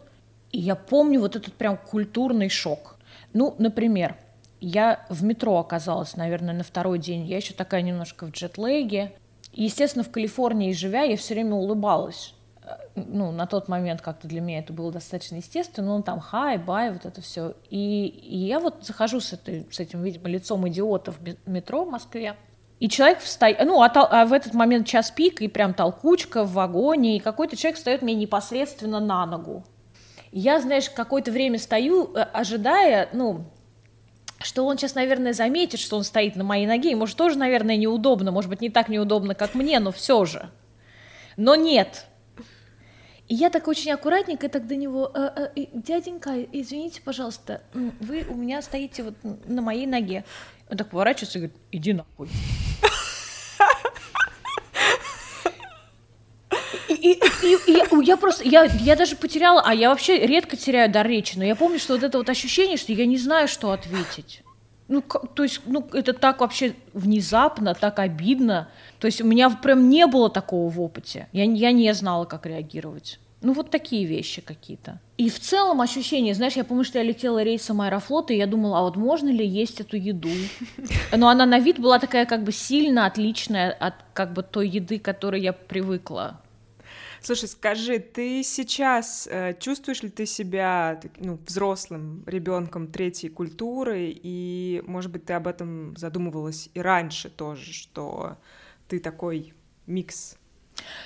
[0.52, 2.96] И я помню вот этот прям культурный шок.
[3.34, 4.16] Ну, например,
[4.62, 7.26] я в метро оказалась, наверное, на второй день.
[7.26, 9.14] Я еще такая немножко в джетлеге.
[9.60, 12.34] Естественно, в Калифорнии живя, я все время улыбалась.
[12.64, 16.58] Э, ну, на тот момент как-то для меня это было достаточно естественно, ну, там, хай,
[16.58, 17.56] бай, вот это все.
[17.70, 21.90] И, и я вот захожу с, этой, с этим, видимо, лицом идиота в метро в
[21.90, 22.38] Москве,
[22.80, 26.54] и человек встает, ну, а, а в этот момент час пик, и прям толкучка в
[26.54, 29.66] вагоне, и какой-то человек встает мне непосредственно на ногу.
[30.32, 33.44] Я, знаешь, какое-то время стою, э, ожидая, ну,
[34.42, 37.78] что он сейчас, наверное, заметит, что он стоит на моей ноге, и, может, тоже, наверное,
[37.78, 40.50] неудобно, может быть, не так неудобно, как мне, но все же.
[41.38, 42.06] Но нет.
[43.28, 48.34] И я так очень аккуратненько так до него, э, э, дяденька, извините, пожалуйста, вы у
[48.34, 50.26] меня стоите вот на моей ноге.
[50.70, 52.30] Он так поворачивается и говорит, иди нахуй.
[57.02, 60.92] И, и, и, и я просто, я, я даже потеряла, а я вообще редко теряю
[60.92, 63.72] дар речи, но я помню, что вот это вот ощущение, что я не знаю, что
[63.72, 64.44] ответить.
[64.90, 68.70] Ну, то есть, ну, это так вообще внезапно, так обидно.
[69.00, 71.28] То есть у меня прям не было такого в опыте.
[71.32, 73.20] Я, я не знала, как реагировать.
[73.42, 75.00] Ну, вот такие вещи какие-то.
[75.18, 78.80] И в целом ощущение, знаешь, я помню, что я летела рейсом Аэрофлота, и я думала,
[78.80, 80.30] а вот можно ли есть эту еду?
[81.16, 85.00] Но она на вид была такая как бы сильно отличная от как бы той еды,
[85.00, 86.42] к которой я привыкла.
[87.22, 94.82] Слушай, скажи, ты сейчас э, чувствуешь ли ты себя ну, взрослым ребенком третьей культуры, и,
[94.86, 98.38] может быть, ты об этом задумывалась и раньше тоже, что
[98.88, 99.54] ты такой
[99.86, 100.38] микс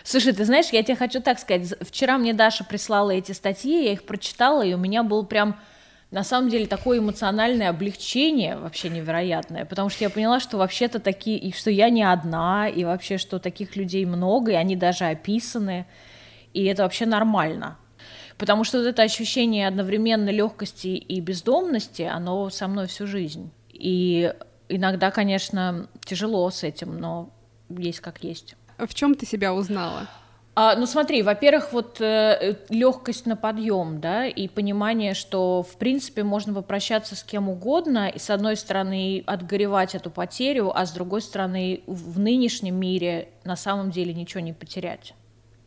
[0.04, 1.74] Слушай, ты знаешь, я тебе хочу так сказать.
[1.82, 5.60] Вчера мне Даша прислала эти статьи, я их прочитала, и у меня был прям
[6.14, 11.40] на самом деле такое эмоциональное облегчение вообще невероятное, потому что я поняла, что вообще-то такие,
[11.40, 15.88] и что я не одна, и вообще, что таких людей много, и они даже описаны,
[16.54, 17.80] и это вообще нормально.
[18.38, 23.50] Потому что вот это ощущение одновременно легкости и бездомности, оно со мной всю жизнь.
[23.72, 24.32] И
[24.70, 27.32] иногда, конечно, тяжело с этим, но
[27.70, 28.56] есть как есть.
[28.78, 30.08] В чем ты себя узнала?
[30.56, 36.24] А, ну смотри, во-первых, вот э, легкость на подъем, да, и понимание, что в принципе
[36.24, 41.22] можно попрощаться с кем угодно, и с одной стороны отгоревать эту потерю, а с другой
[41.22, 45.16] стороны в нынешнем мире на самом деле ничего не потерять.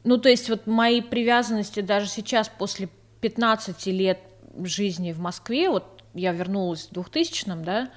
[0.05, 2.89] Ну то есть вот мои привязанности даже сейчас после
[3.23, 4.21] 15 лет
[4.63, 7.91] жизни в Москве, вот я вернулась в 2000-м, да,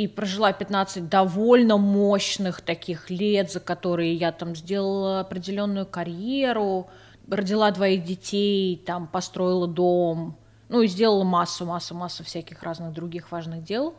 [0.00, 6.88] и прожила 15 довольно мощных таких лет, за которые я там сделала определенную карьеру,
[7.28, 10.38] родила двоих детей, там построила дом,
[10.70, 13.94] ну и сделала массу, массу, массу всяких разных других важных дел.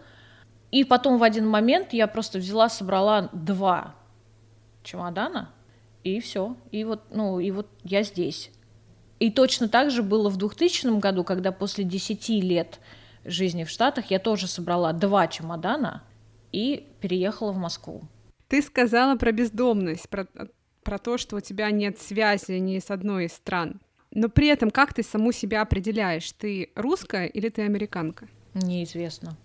[0.71, 3.93] И потом в один момент я просто взяла, собрала два
[4.81, 5.51] чемодана,
[6.03, 6.55] и все.
[6.71, 8.49] И вот, ну, и вот я здесь.
[9.19, 12.79] И точно так же было в 2000 году, когда после 10 лет
[13.25, 16.03] жизни в Штатах я тоже собрала два чемодана
[16.51, 18.03] и переехала в Москву.
[18.47, 20.27] Ты сказала про бездомность, про,
[20.83, 23.79] про то, что у тебя нет связи ни с одной из стран.
[24.13, 26.31] Но при этом как ты саму себя определяешь?
[26.33, 28.27] Ты русская или ты американка?
[28.53, 29.37] Неизвестно.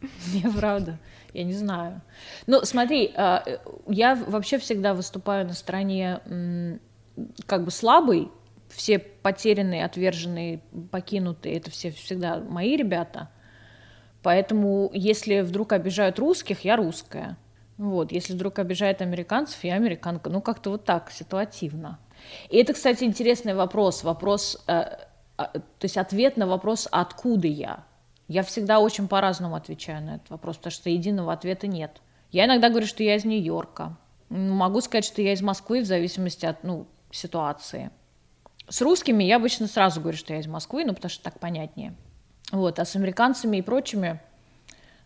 [0.32, 0.98] Неправда.
[1.32, 2.00] Я не знаю.
[2.46, 3.44] Ну, смотри, а,
[3.88, 6.20] я вообще всегда выступаю на стороне
[7.46, 8.30] как бы слабой,
[8.68, 10.60] все потерянные, отверженные,
[10.90, 13.30] покинутые, это все всегда мои ребята.
[14.22, 17.36] Поэтому, если вдруг обижают русских, я русская.
[17.78, 20.30] Вот, если вдруг обижают американцев, я американка.
[20.30, 21.98] Ну, как-то вот так, ситуативно.
[22.48, 24.02] И это, кстати, интересный вопрос.
[24.02, 24.96] Вопрос, э, э,
[25.36, 27.84] то есть ответ на вопрос, откуда я.
[28.28, 32.00] Я всегда очень по-разному отвечаю на этот вопрос, потому что единого ответа нет.
[32.32, 33.96] Я иногда говорю, что я из Нью-Йорка.
[34.28, 37.90] Могу сказать, что я из Москвы, в зависимости от ну, ситуации.
[38.68, 41.94] С русскими я обычно сразу говорю, что я из Москвы, ну, потому что так понятнее.
[42.50, 44.20] Вот, а с американцами и прочими,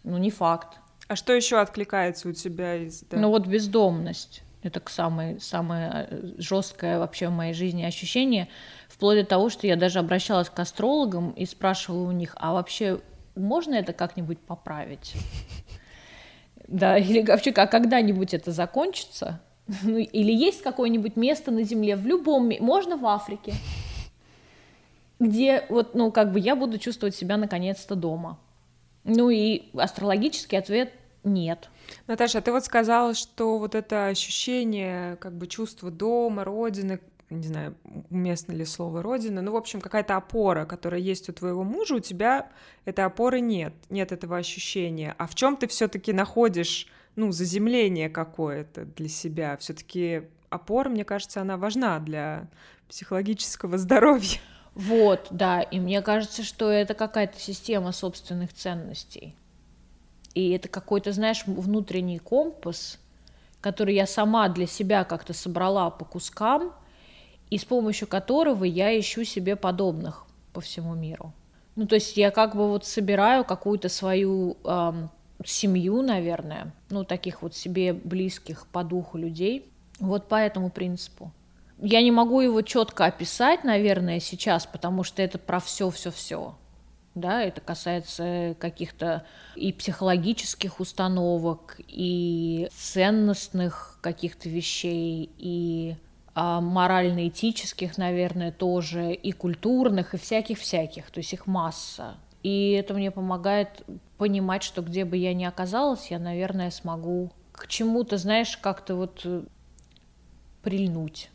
[0.03, 0.79] ну, не факт.
[1.09, 3.03] А что еще откликается у тебя из...
[3.03, 3.19] Да?
[3.19, 4.43] Ну, вот бездомность.
[4.63, 8.49] Это самое, самое э, жесткое вообще в моей жизни ощущение,
[8.89, 13.01] вплоть до того, что я даже обращалась к астрологам и спрашивала у них, а вообще
[13.35, 15.15] можно это как-нибудь поправить?
[16.69, 19.41] Да, или вообще, а когда-нибудь это закончится?
[19.83, 23.55] Ну, или есть какое-нибудь место на Земле, в любом, можно в Африке,
[25.21, 28.39] где вот, ну, как бы я буду чувствовать себя наконец-то дома.
[29.05, 30.93] Ну и астрологический ответ
[31.25, 31.71] нет.
[32.07, 37.01] Наташа, а ты вот сказала, что вот это ощущение, как бы чувство дома, родины,
[37.31, 37.77] не знаю,
[38.11, 42.01] уместно ли слово родина, ну, в общем, какая-то опора, которая есть у твоего мужа, у
[42.01, 42.49] тебя
[42.85, 45.15] этой опоры нет, нет этого ощущения.
[45.17, 49.57] А в чем ты все-таки находишь ну, заземление какое-то для себя.
[49.57, 52.49] Все-таки опора, мне кажется, она важна для
[52.89, 54.39] психологического здоровья.
[54.75, 59.35] Вот, да, и мне кажется, что это какая-то система собственных ценностей.
[60.35, 62.99] И это какой-то, знаешь, внутренний компас,
[63.61, 66.73] который я сама для себя как-то собрала по кускам,
[67.51, 71.33] и с помощью которого я ищу себе подобных по всему миру.
[71.75, 75.11] Ну, то есть я как бы вот собираю какую-то свою эм,
[75.45, 81.33] семью, наверное, ну, таких вот себе близких по духу людей, вот по этому принципу.
[81.79, 86.55] Я не могу его четко описать, наверное, сейчас, потому что это про все-все-все.
[87.15, 89.25] Да, это касается каких-то
[89.57, 95.97] и психологических установок, и ценностных каких-то вещей, и
[96.35, 101.11] а, морально-этических, наверное, тоже, и культурных, и всяких-всяких.
[101.11, 102.15] То есть их масса.
[102.43, 103.83] И это мне помогает
[104.21, 109.23] понимать, что где бы я ни оказалась, я, наверное, смогу к чему-то, знаешь, как-то вот
[109.25, 109.45] э,
[110.63, 111.31] прильнуть.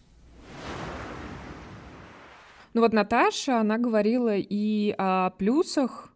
[2.75, 6.13] Ну вот Наташа, она говорила и о плюсах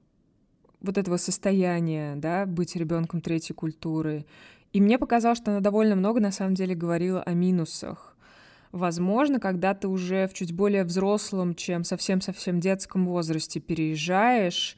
[0.80, 4.28] вот этого состояния, да, быть ребенком третьей культуры.
[4.72, 8.15] И мне показалось, что она довольно много на самом деле говорила о минусах.
[8.72, 14.78] Возможно, когда ты уже в чуть более взрослом, чем совсем-совсем детском возрасте переезжаешь,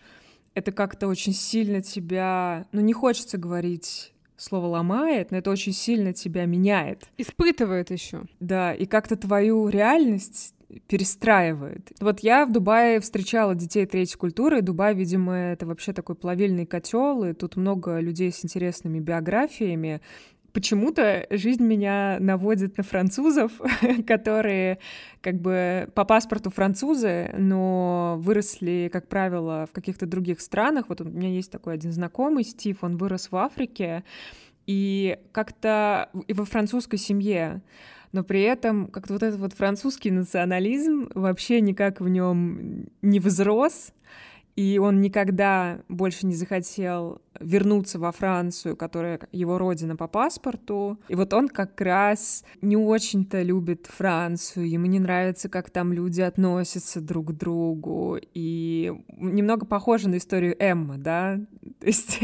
[0.53, 2.65] это как-то очень сильно тебя...
[2.71, 7.03] Ну, не хочется говорить слово ломает, но это очень сильно тебя меняет.
[7.17, 8.23] Испытывает еще.
[8.39, 10.55] Да, и как-то твою реальность
[10.87, 11.91] перестраивает.
[11.99, 16.65] Вот я в Дубае встречала детей третьей культуры, и Дубай, видимо, это вообще такой плавильный
[16.65, 20.01] котел, и тут много людей с интересными биографиями,
[20.53, 23.51] почему-то жизнь меня наводит на французов,
[24.07, 24.79] которые
[25.21, 30.85] как бы по паспорту французы, но выросли, как правило, в каких-то других странах.
[30.89, 34.03] Вот у меня есть такой один знакомый, Стив, он вырос в Африке,
[34.67, 37.61] и как-то и во французской семье
[38.11, 43.93] но при этом как-то вот этот вот французский национализм вообще никак в нем не возрос,
[44.61, 50.99] и он никогда больше не захотел вернуться во Францию, которая его родина по паспорту.
[51.07, 56.21] И вот он как раз не очень-то любит Францию, ему не нравится, как там люди
[56.21, 61.39] относятся друг к другу, и немного похоже на историю Эммы, да,
[61.79, 62.19] то есть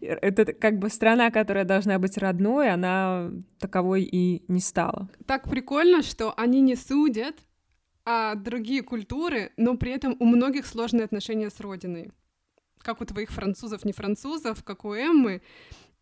[0.00, 5.10] это как бы страна, которая должна быть родной, она таковой и не стала.
[5.26, 7.36] Так прикольно, что они не судят,
[8.04, 12.10] а другие культуры, но при этом у многих сложные отношения с родиной.
[12.78, 15.42] Как у твоих французов, не французов, как у Эммы.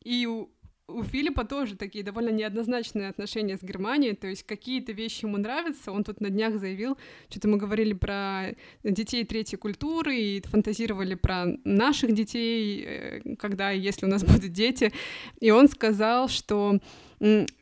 [0.03, 0.51] И у,
[0.91, 5.93] у Филиппа тоже такие довольно неоднозначные отношения с Германией, то есть какие-то вещи ему нравятся,
[5.93, 6.97] он тут на днях заявил,
[7.29, 13.81] что-то мы говорили про детей третьей культуры и фантазировали про наших детей, э, когда и
[13.81, 14.93] если у нас будут дети,
[15.41, 16.79] и он сказал, что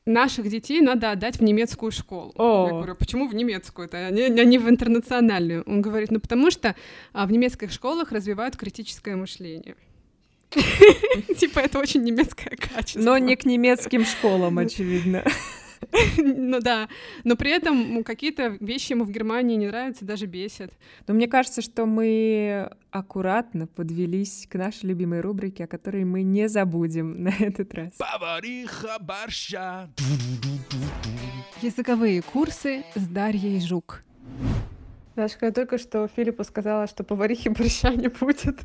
[0.07, 2.33] наших детей надо отдать в немецкую школу.
[2.37, 2.67] О.
[2.69, 5.65] Я говорю, почему в немецкую-то, а не, а не в интернациональную?
[5.67, 6.77] Он говорит, ну потому что
[7.13, 9.75] а, в немецких школах развивают критическое мышление.
[11.39, 13.01] Типа это очень немецкое качество.
[13.01, 15.25] Но не к немецким школам, очевидно.
[16.17, 16.89] Ну да,
[17.25, 20.73] но при этом какие-то вещи ему в Германии не нравятся, даже бесят.
[21.07, 26.49] Но мне кажется, что мы аккуратно подвелись к нашей любимой рубрике, о которой мы не
[26.49, 27.93] забудем на этот раз.
[27.97, 29.89] Повариха борща.
[31.63, 34.03] Языковые курсы с Дарьей Жук.
[35.19, 38.61] Дашка, я только что Филиппу сказала, что поварихи борща не будет.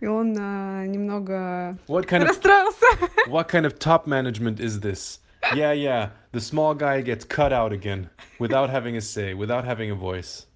[0.00, 2.86] И он а, немного What kind of расстроился.
[3.28, 5.20] what kind of top management is this?
[5.54, 6.10] Yeah, yeah.
[6.32, 8.10] The small guy gets cut out again
[8.40, 10.48] without having a say, without having a voice.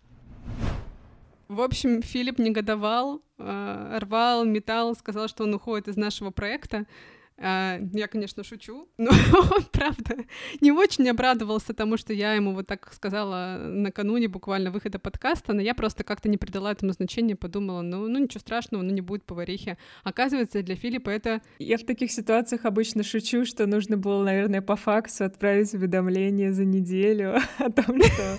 [1.46, 6.86] В общем, Филипп негодовал, э, рвал, металл, сказал, что он уходит из нашего проекта.
[7.40, 10.16] Э, я, конечно, шучу, но он, правда,
[10.60, 15.62] не очень обрадовался тому, что я ему вот так сказала накануне буквально выхода подкаста, но
[15.62, 19.24] я просто как-то не придала этому значения, подумала, ну, ну ничего страшного, ну не будет
[19.24, 19.78] поварихи.
[20.04, 21.40] Оказывается, для Филиппа это...
[21.58, 26.66] Я в таких ситуациях обычно шучу, что нужно было, наверное, по факсу отправить уведомление за
[26.66, 28.38] неделю о том, что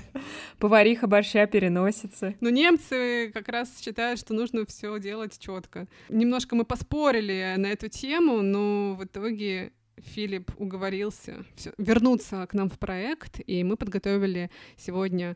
[0.60, 2.36] повариха борща переносится.
[2.40, 5.88] Но немцы как раз считают, что нужно все делать четко.
[6.10, 11.46] Немножко мы поспорили на эту тему, но в итоге Филипп уговорился
[11.78, 15.36] вернуться к нам в проект, и мы подготовили сегодня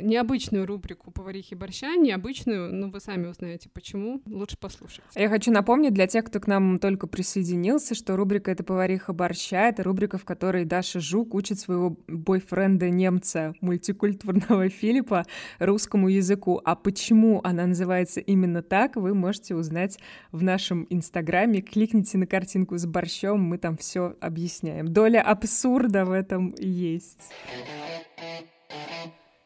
[0.00, 5.02] необычную рубрику «Поварихи борща», необычную, ну вы сами узнаете почему, лучше послушать.
[5.14, 9.68] Я хочу напомнить для тех, кто к нам только присоединился, что рубрика «Это повариха борща»—
[9.68, 15.24] это рубрика, в которой Даша Жук учит своего бойфренда-немца, мультикультурного Филиппа,
[15.58, 16.60] русскому языку.
[16.64, 19.98] А почему она называется именно так, вы можете узнать
[20.30, 21.60] в нашем инстаграме.
[21.60, 24.92] Кликните на картинку с борщом, мы там все объясняем.
[24.92, 27.32] Доля абсурда в этом есть.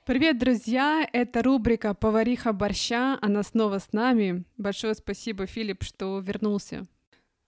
[0.07, 1.04] Привет, друзья!
[1.12, 4.44] Это рубрика «Повариха борща», она снова с нами.
[4.57, 6.86] Большое спасибо, Филипп, что вернулся.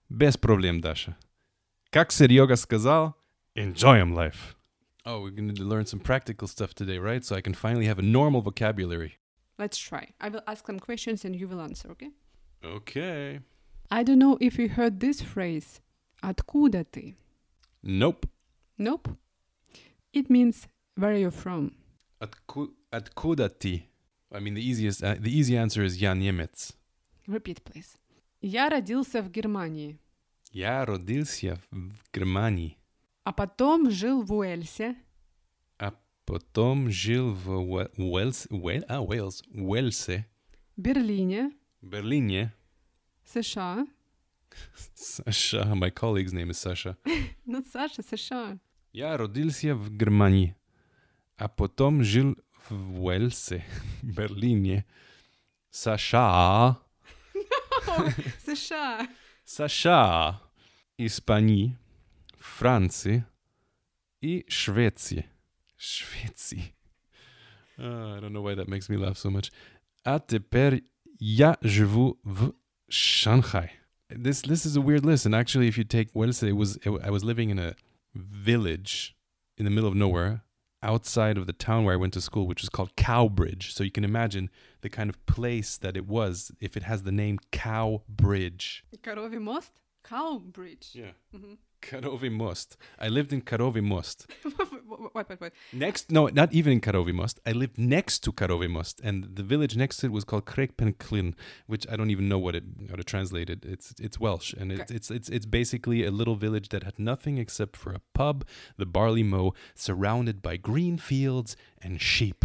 [0.09, 1.15] Без проблем, Даша.
[1.89, 3.15] Как Серега сказал,
[3.55, 4.57] enjoy life.
[5.05, 7.23] Oh, we're going to learn some practical stuff today, right?
[7.23, 9.19] So I can finally have a normal vocabulary.
[9.57, 10.09] Let's try.
[10.19, 12.11] I will ask some questions and you will answer, okay?
[12.61, 13.39] Okay.
[13.89, 15.79] I don't know if you heard this phrase.
[16.21, 17.15] Откуда ты?
[17.81, 18.27] Nope.
[18.77, 19.07] Nope.
[20.11, 21.78] It means where are you from?
[22.19, 23.85] Отку- откуда ты?
[24.31, 26.73] I mean, the easiest, uh, the easy answer is я немец.
[27.27, 27.97] Repeat, please.
[28.41, 29.97] Я родился в Германии,
[30.51, 32.77] Я родился в Германии,
[33.23, 34.95] а потом жил в Уэльсе,
[35.77, 35.93] а
[36.25, 40.25] потом жил в Уэ- Уэльс, Уэль, а, Уэльс, Уэльсе,
[40.77, 41.51] Берлине,
[41.81, 42.53] Берлине.
[43.25, 43.85] США.
[44.95, 46.95] Саша, my colleague's name is Sasha.
[47.45, 48.57] Ну, Саша, США.
[48.93, 50.55] Я родился в Германии,
[51.38, 52.36] а потом жил
[52.68, 53.64] в Уэльсе,
[54.02, 54.84] Берлине.
[55.70, 56.78] Саша,
[58.44, 59.08] США.
[59.44, 60.40] Саша,
[60.96, 61.76] Испании,
[62.38, 63.24] Франции
[64.20, 65.26] и Швеции.
[65.76, 66.74] Швеции.
[67.76, 69.50] Ah, I don't know why that makes me laugh so much.
[70.04, 70.84] А теперь
[71.18, 72.54] я живу в
[72.88, 73.72] Шанхай.
[74.08, 77.10] This this is a weird list, and actually, if you take Uelse, it was I
[77.10, 77.74] was living in a
[78.14, 79.16] village
[79.56, 80.42] in the middle of nowhere,
[80.82, 83.74] outside of the town where I went to school, which is called Cowbridge.
[83.74, 84.50] So you can imagine
[84.82, 88.84] the kind of place that it was if it has the name Cowbridge.
[89.02, 89.72] Коровий мост?
[90.04, 90.90] Cowbridge.
[90.94, 91.12] Yeah.
[91.34, 91.56] Мгм.
[91.81, 92.77] Karove Most.
[92.97, 94.27] I lived in Karove Most.
[95.13, 95.53] What, what, what?
[95.71, 97.39] Next, no, not even in Karove Most.
[97.45, 101.35] I lived next to Karove Most, and the village next to it was called Krekpenklin,
[101.67, 103.63] which I don't even know what it how to translate it.
[103.65, 104.95] It's it's Welsh, and it's Okay.
[104.95, 108.45] it's it's it's basically a little village that had nothing except for a pub,
[108.77, 112.43] the barley mow, surrounded by green fields and sheep.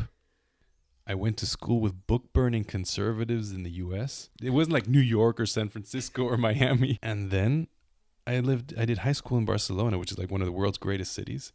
[1.06, 4.30] I went to school with book burning conservatives in the US.
[4.42, 6.98] It wasn't like New York or San Francisco or Miami.
[7.02, 7.66] And then
[8.26, 10.78] I lived I did high school in Barcelona, which is like one of the world's
[10.78, 11.52] greatest cities.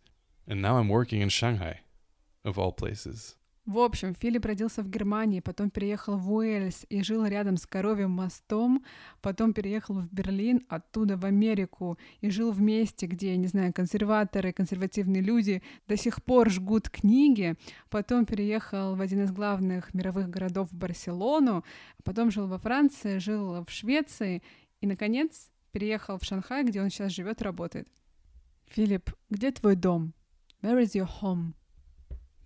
[0.47, 1.81] And now I'm working in Shanghai,
[2.43, 3.35] of all places.
[3.65, 8.09] В общем, Филипп родился в Германии, потом переехал в Уэльс и жил рядом с Коровьим
[8.09, 8.83] мостом,
[9.21, 14.53] потом переехал в Берлин, оттуда в Америку и жил в месте, где, не знаю, консерваторы,
[14.53, 17.57] консервативные люди до сих пор жгут книги,
[17.91, 21.63] потом переехал в один из главных мировых городов в Барселону,
[22.03, 24.41] потом жил во Франции, жил в Швеции
[24.81, 27.87] и, наконец, переехал в Шанхай, где он сейчас живет и работает.
[28.67, 30.13] Филипп, где твой дом?
[30.61, 31.53] Where is your home?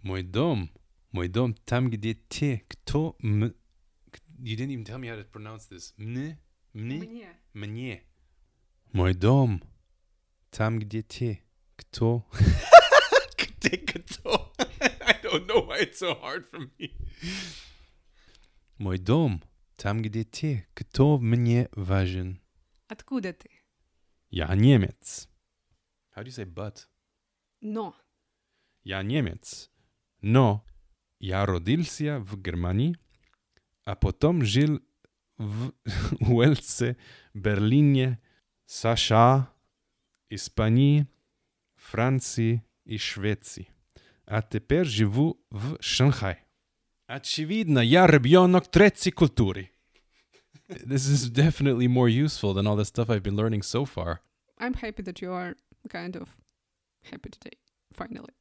[0.02, 0.72] Мой дом,
[1.12, 3.54] мой дом там, где те, кто м...
[4.40, 5.94] You didn't even tell me how to pronounce this.
[5.98, 6.40] Мне,
[6.74, 7.30] мне, Мне.
[7.54, 8.04] мне.
[8.92, 9.64] Мой дом
[10.50, 11.42] там, где те,
[11.76, 12.26] кто...
[13.38, 14.54] Где кто?
[14.80, 16.92] I don't know why it's so hard for me.
[18.78, 19.42] Мой дом
[19.78, 22.42] там, где те, кто мне важен.
[22.94, 23.50] Откуда ты?
[24.30, 25.28] Я немец.
[26.16, 26.86] How do you say but?
[27.60, 27.96] Но.
[28.84, 29.72] Я немец,
[30.22, 30.64] но
[31.18, 32.96] я родился в Германии,
[33.84, 34.80] а потом жил
[35.38, 35.74] в
[36.20, 36.96] Уэльсе,
[37.34, 38.22] Берлине,
[38.68, 39.52] США,
[40.30, 41.08] Испании,
[41.76, 43.70] Франции и Швеции.
[44.26, 46.46] А теперь живу в Шанхае.
[47.08, 49.73] Очевидно, я ребенок третьей культуры.
[50.86, 54.22] This is definitely more useful than all the stuff I've been learning so far.
[54.60, 55.56] I'm happy that you are
[55.90, 56.30] kind of
[57.12, 57.58] happy today,
[57.94, 58.34] finally.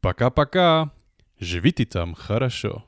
[0.00, 0.90] Пока-пока.
[1.40, 2.84] Живите там хорошо.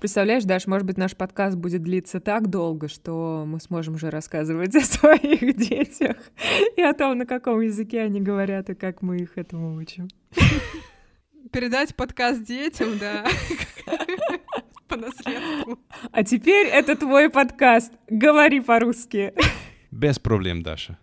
[0.00, 4.74] Представляешь, Даш, может быть, наш подкаст будет длиться так долго, что мы сможем уже рассказывать
[4.74, 6.16] о своих детях
[6.76, 10.08] и о том, на каком языке они говорят и как мы их этому учим.
[11.52, 13.26] Передать подкаст детям, да,
[14.92, 15.78] по наследству.
[16.10, 17.92] А теперь это твой подкаст.
[18.08, 19.32] Говори по-русски.
[19.90, 20.98] Без проблем, Даша.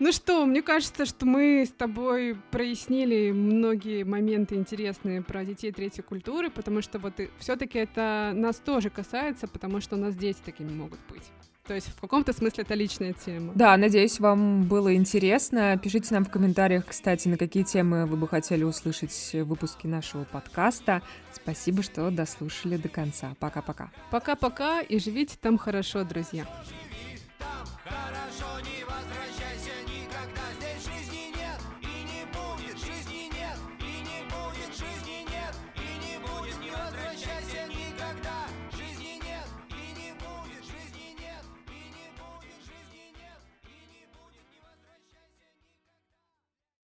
[0.00, 6.02] Ну что, мне кажется, что мы с тобой прояснили многие моменты интересные про детей третьей
[6.02, 10.72] культуры, потому что вот все-таки это нас тоже касается, потому что у нас дети такими
[10.72, 11.30] могут быть.
[11.66, 13.52] То есть в каком-то смысле это личная тема.
[13.54, 15.78] Да, надеюсь, вам было интересно.
[15.82, 21.00] Пишите нам в комментариях, кстати, на какие темы вы бы хотели услышать выпуски нашего подкаста.
[21.32, 23.34] Спасибо, что дослушали до конца.
[23.40, 23.90] Пока-пока.
[24.10, 26.46] Пока-пока и живите там хорошо, друзья.
[26.64, 28.83] Живи там хорошо, не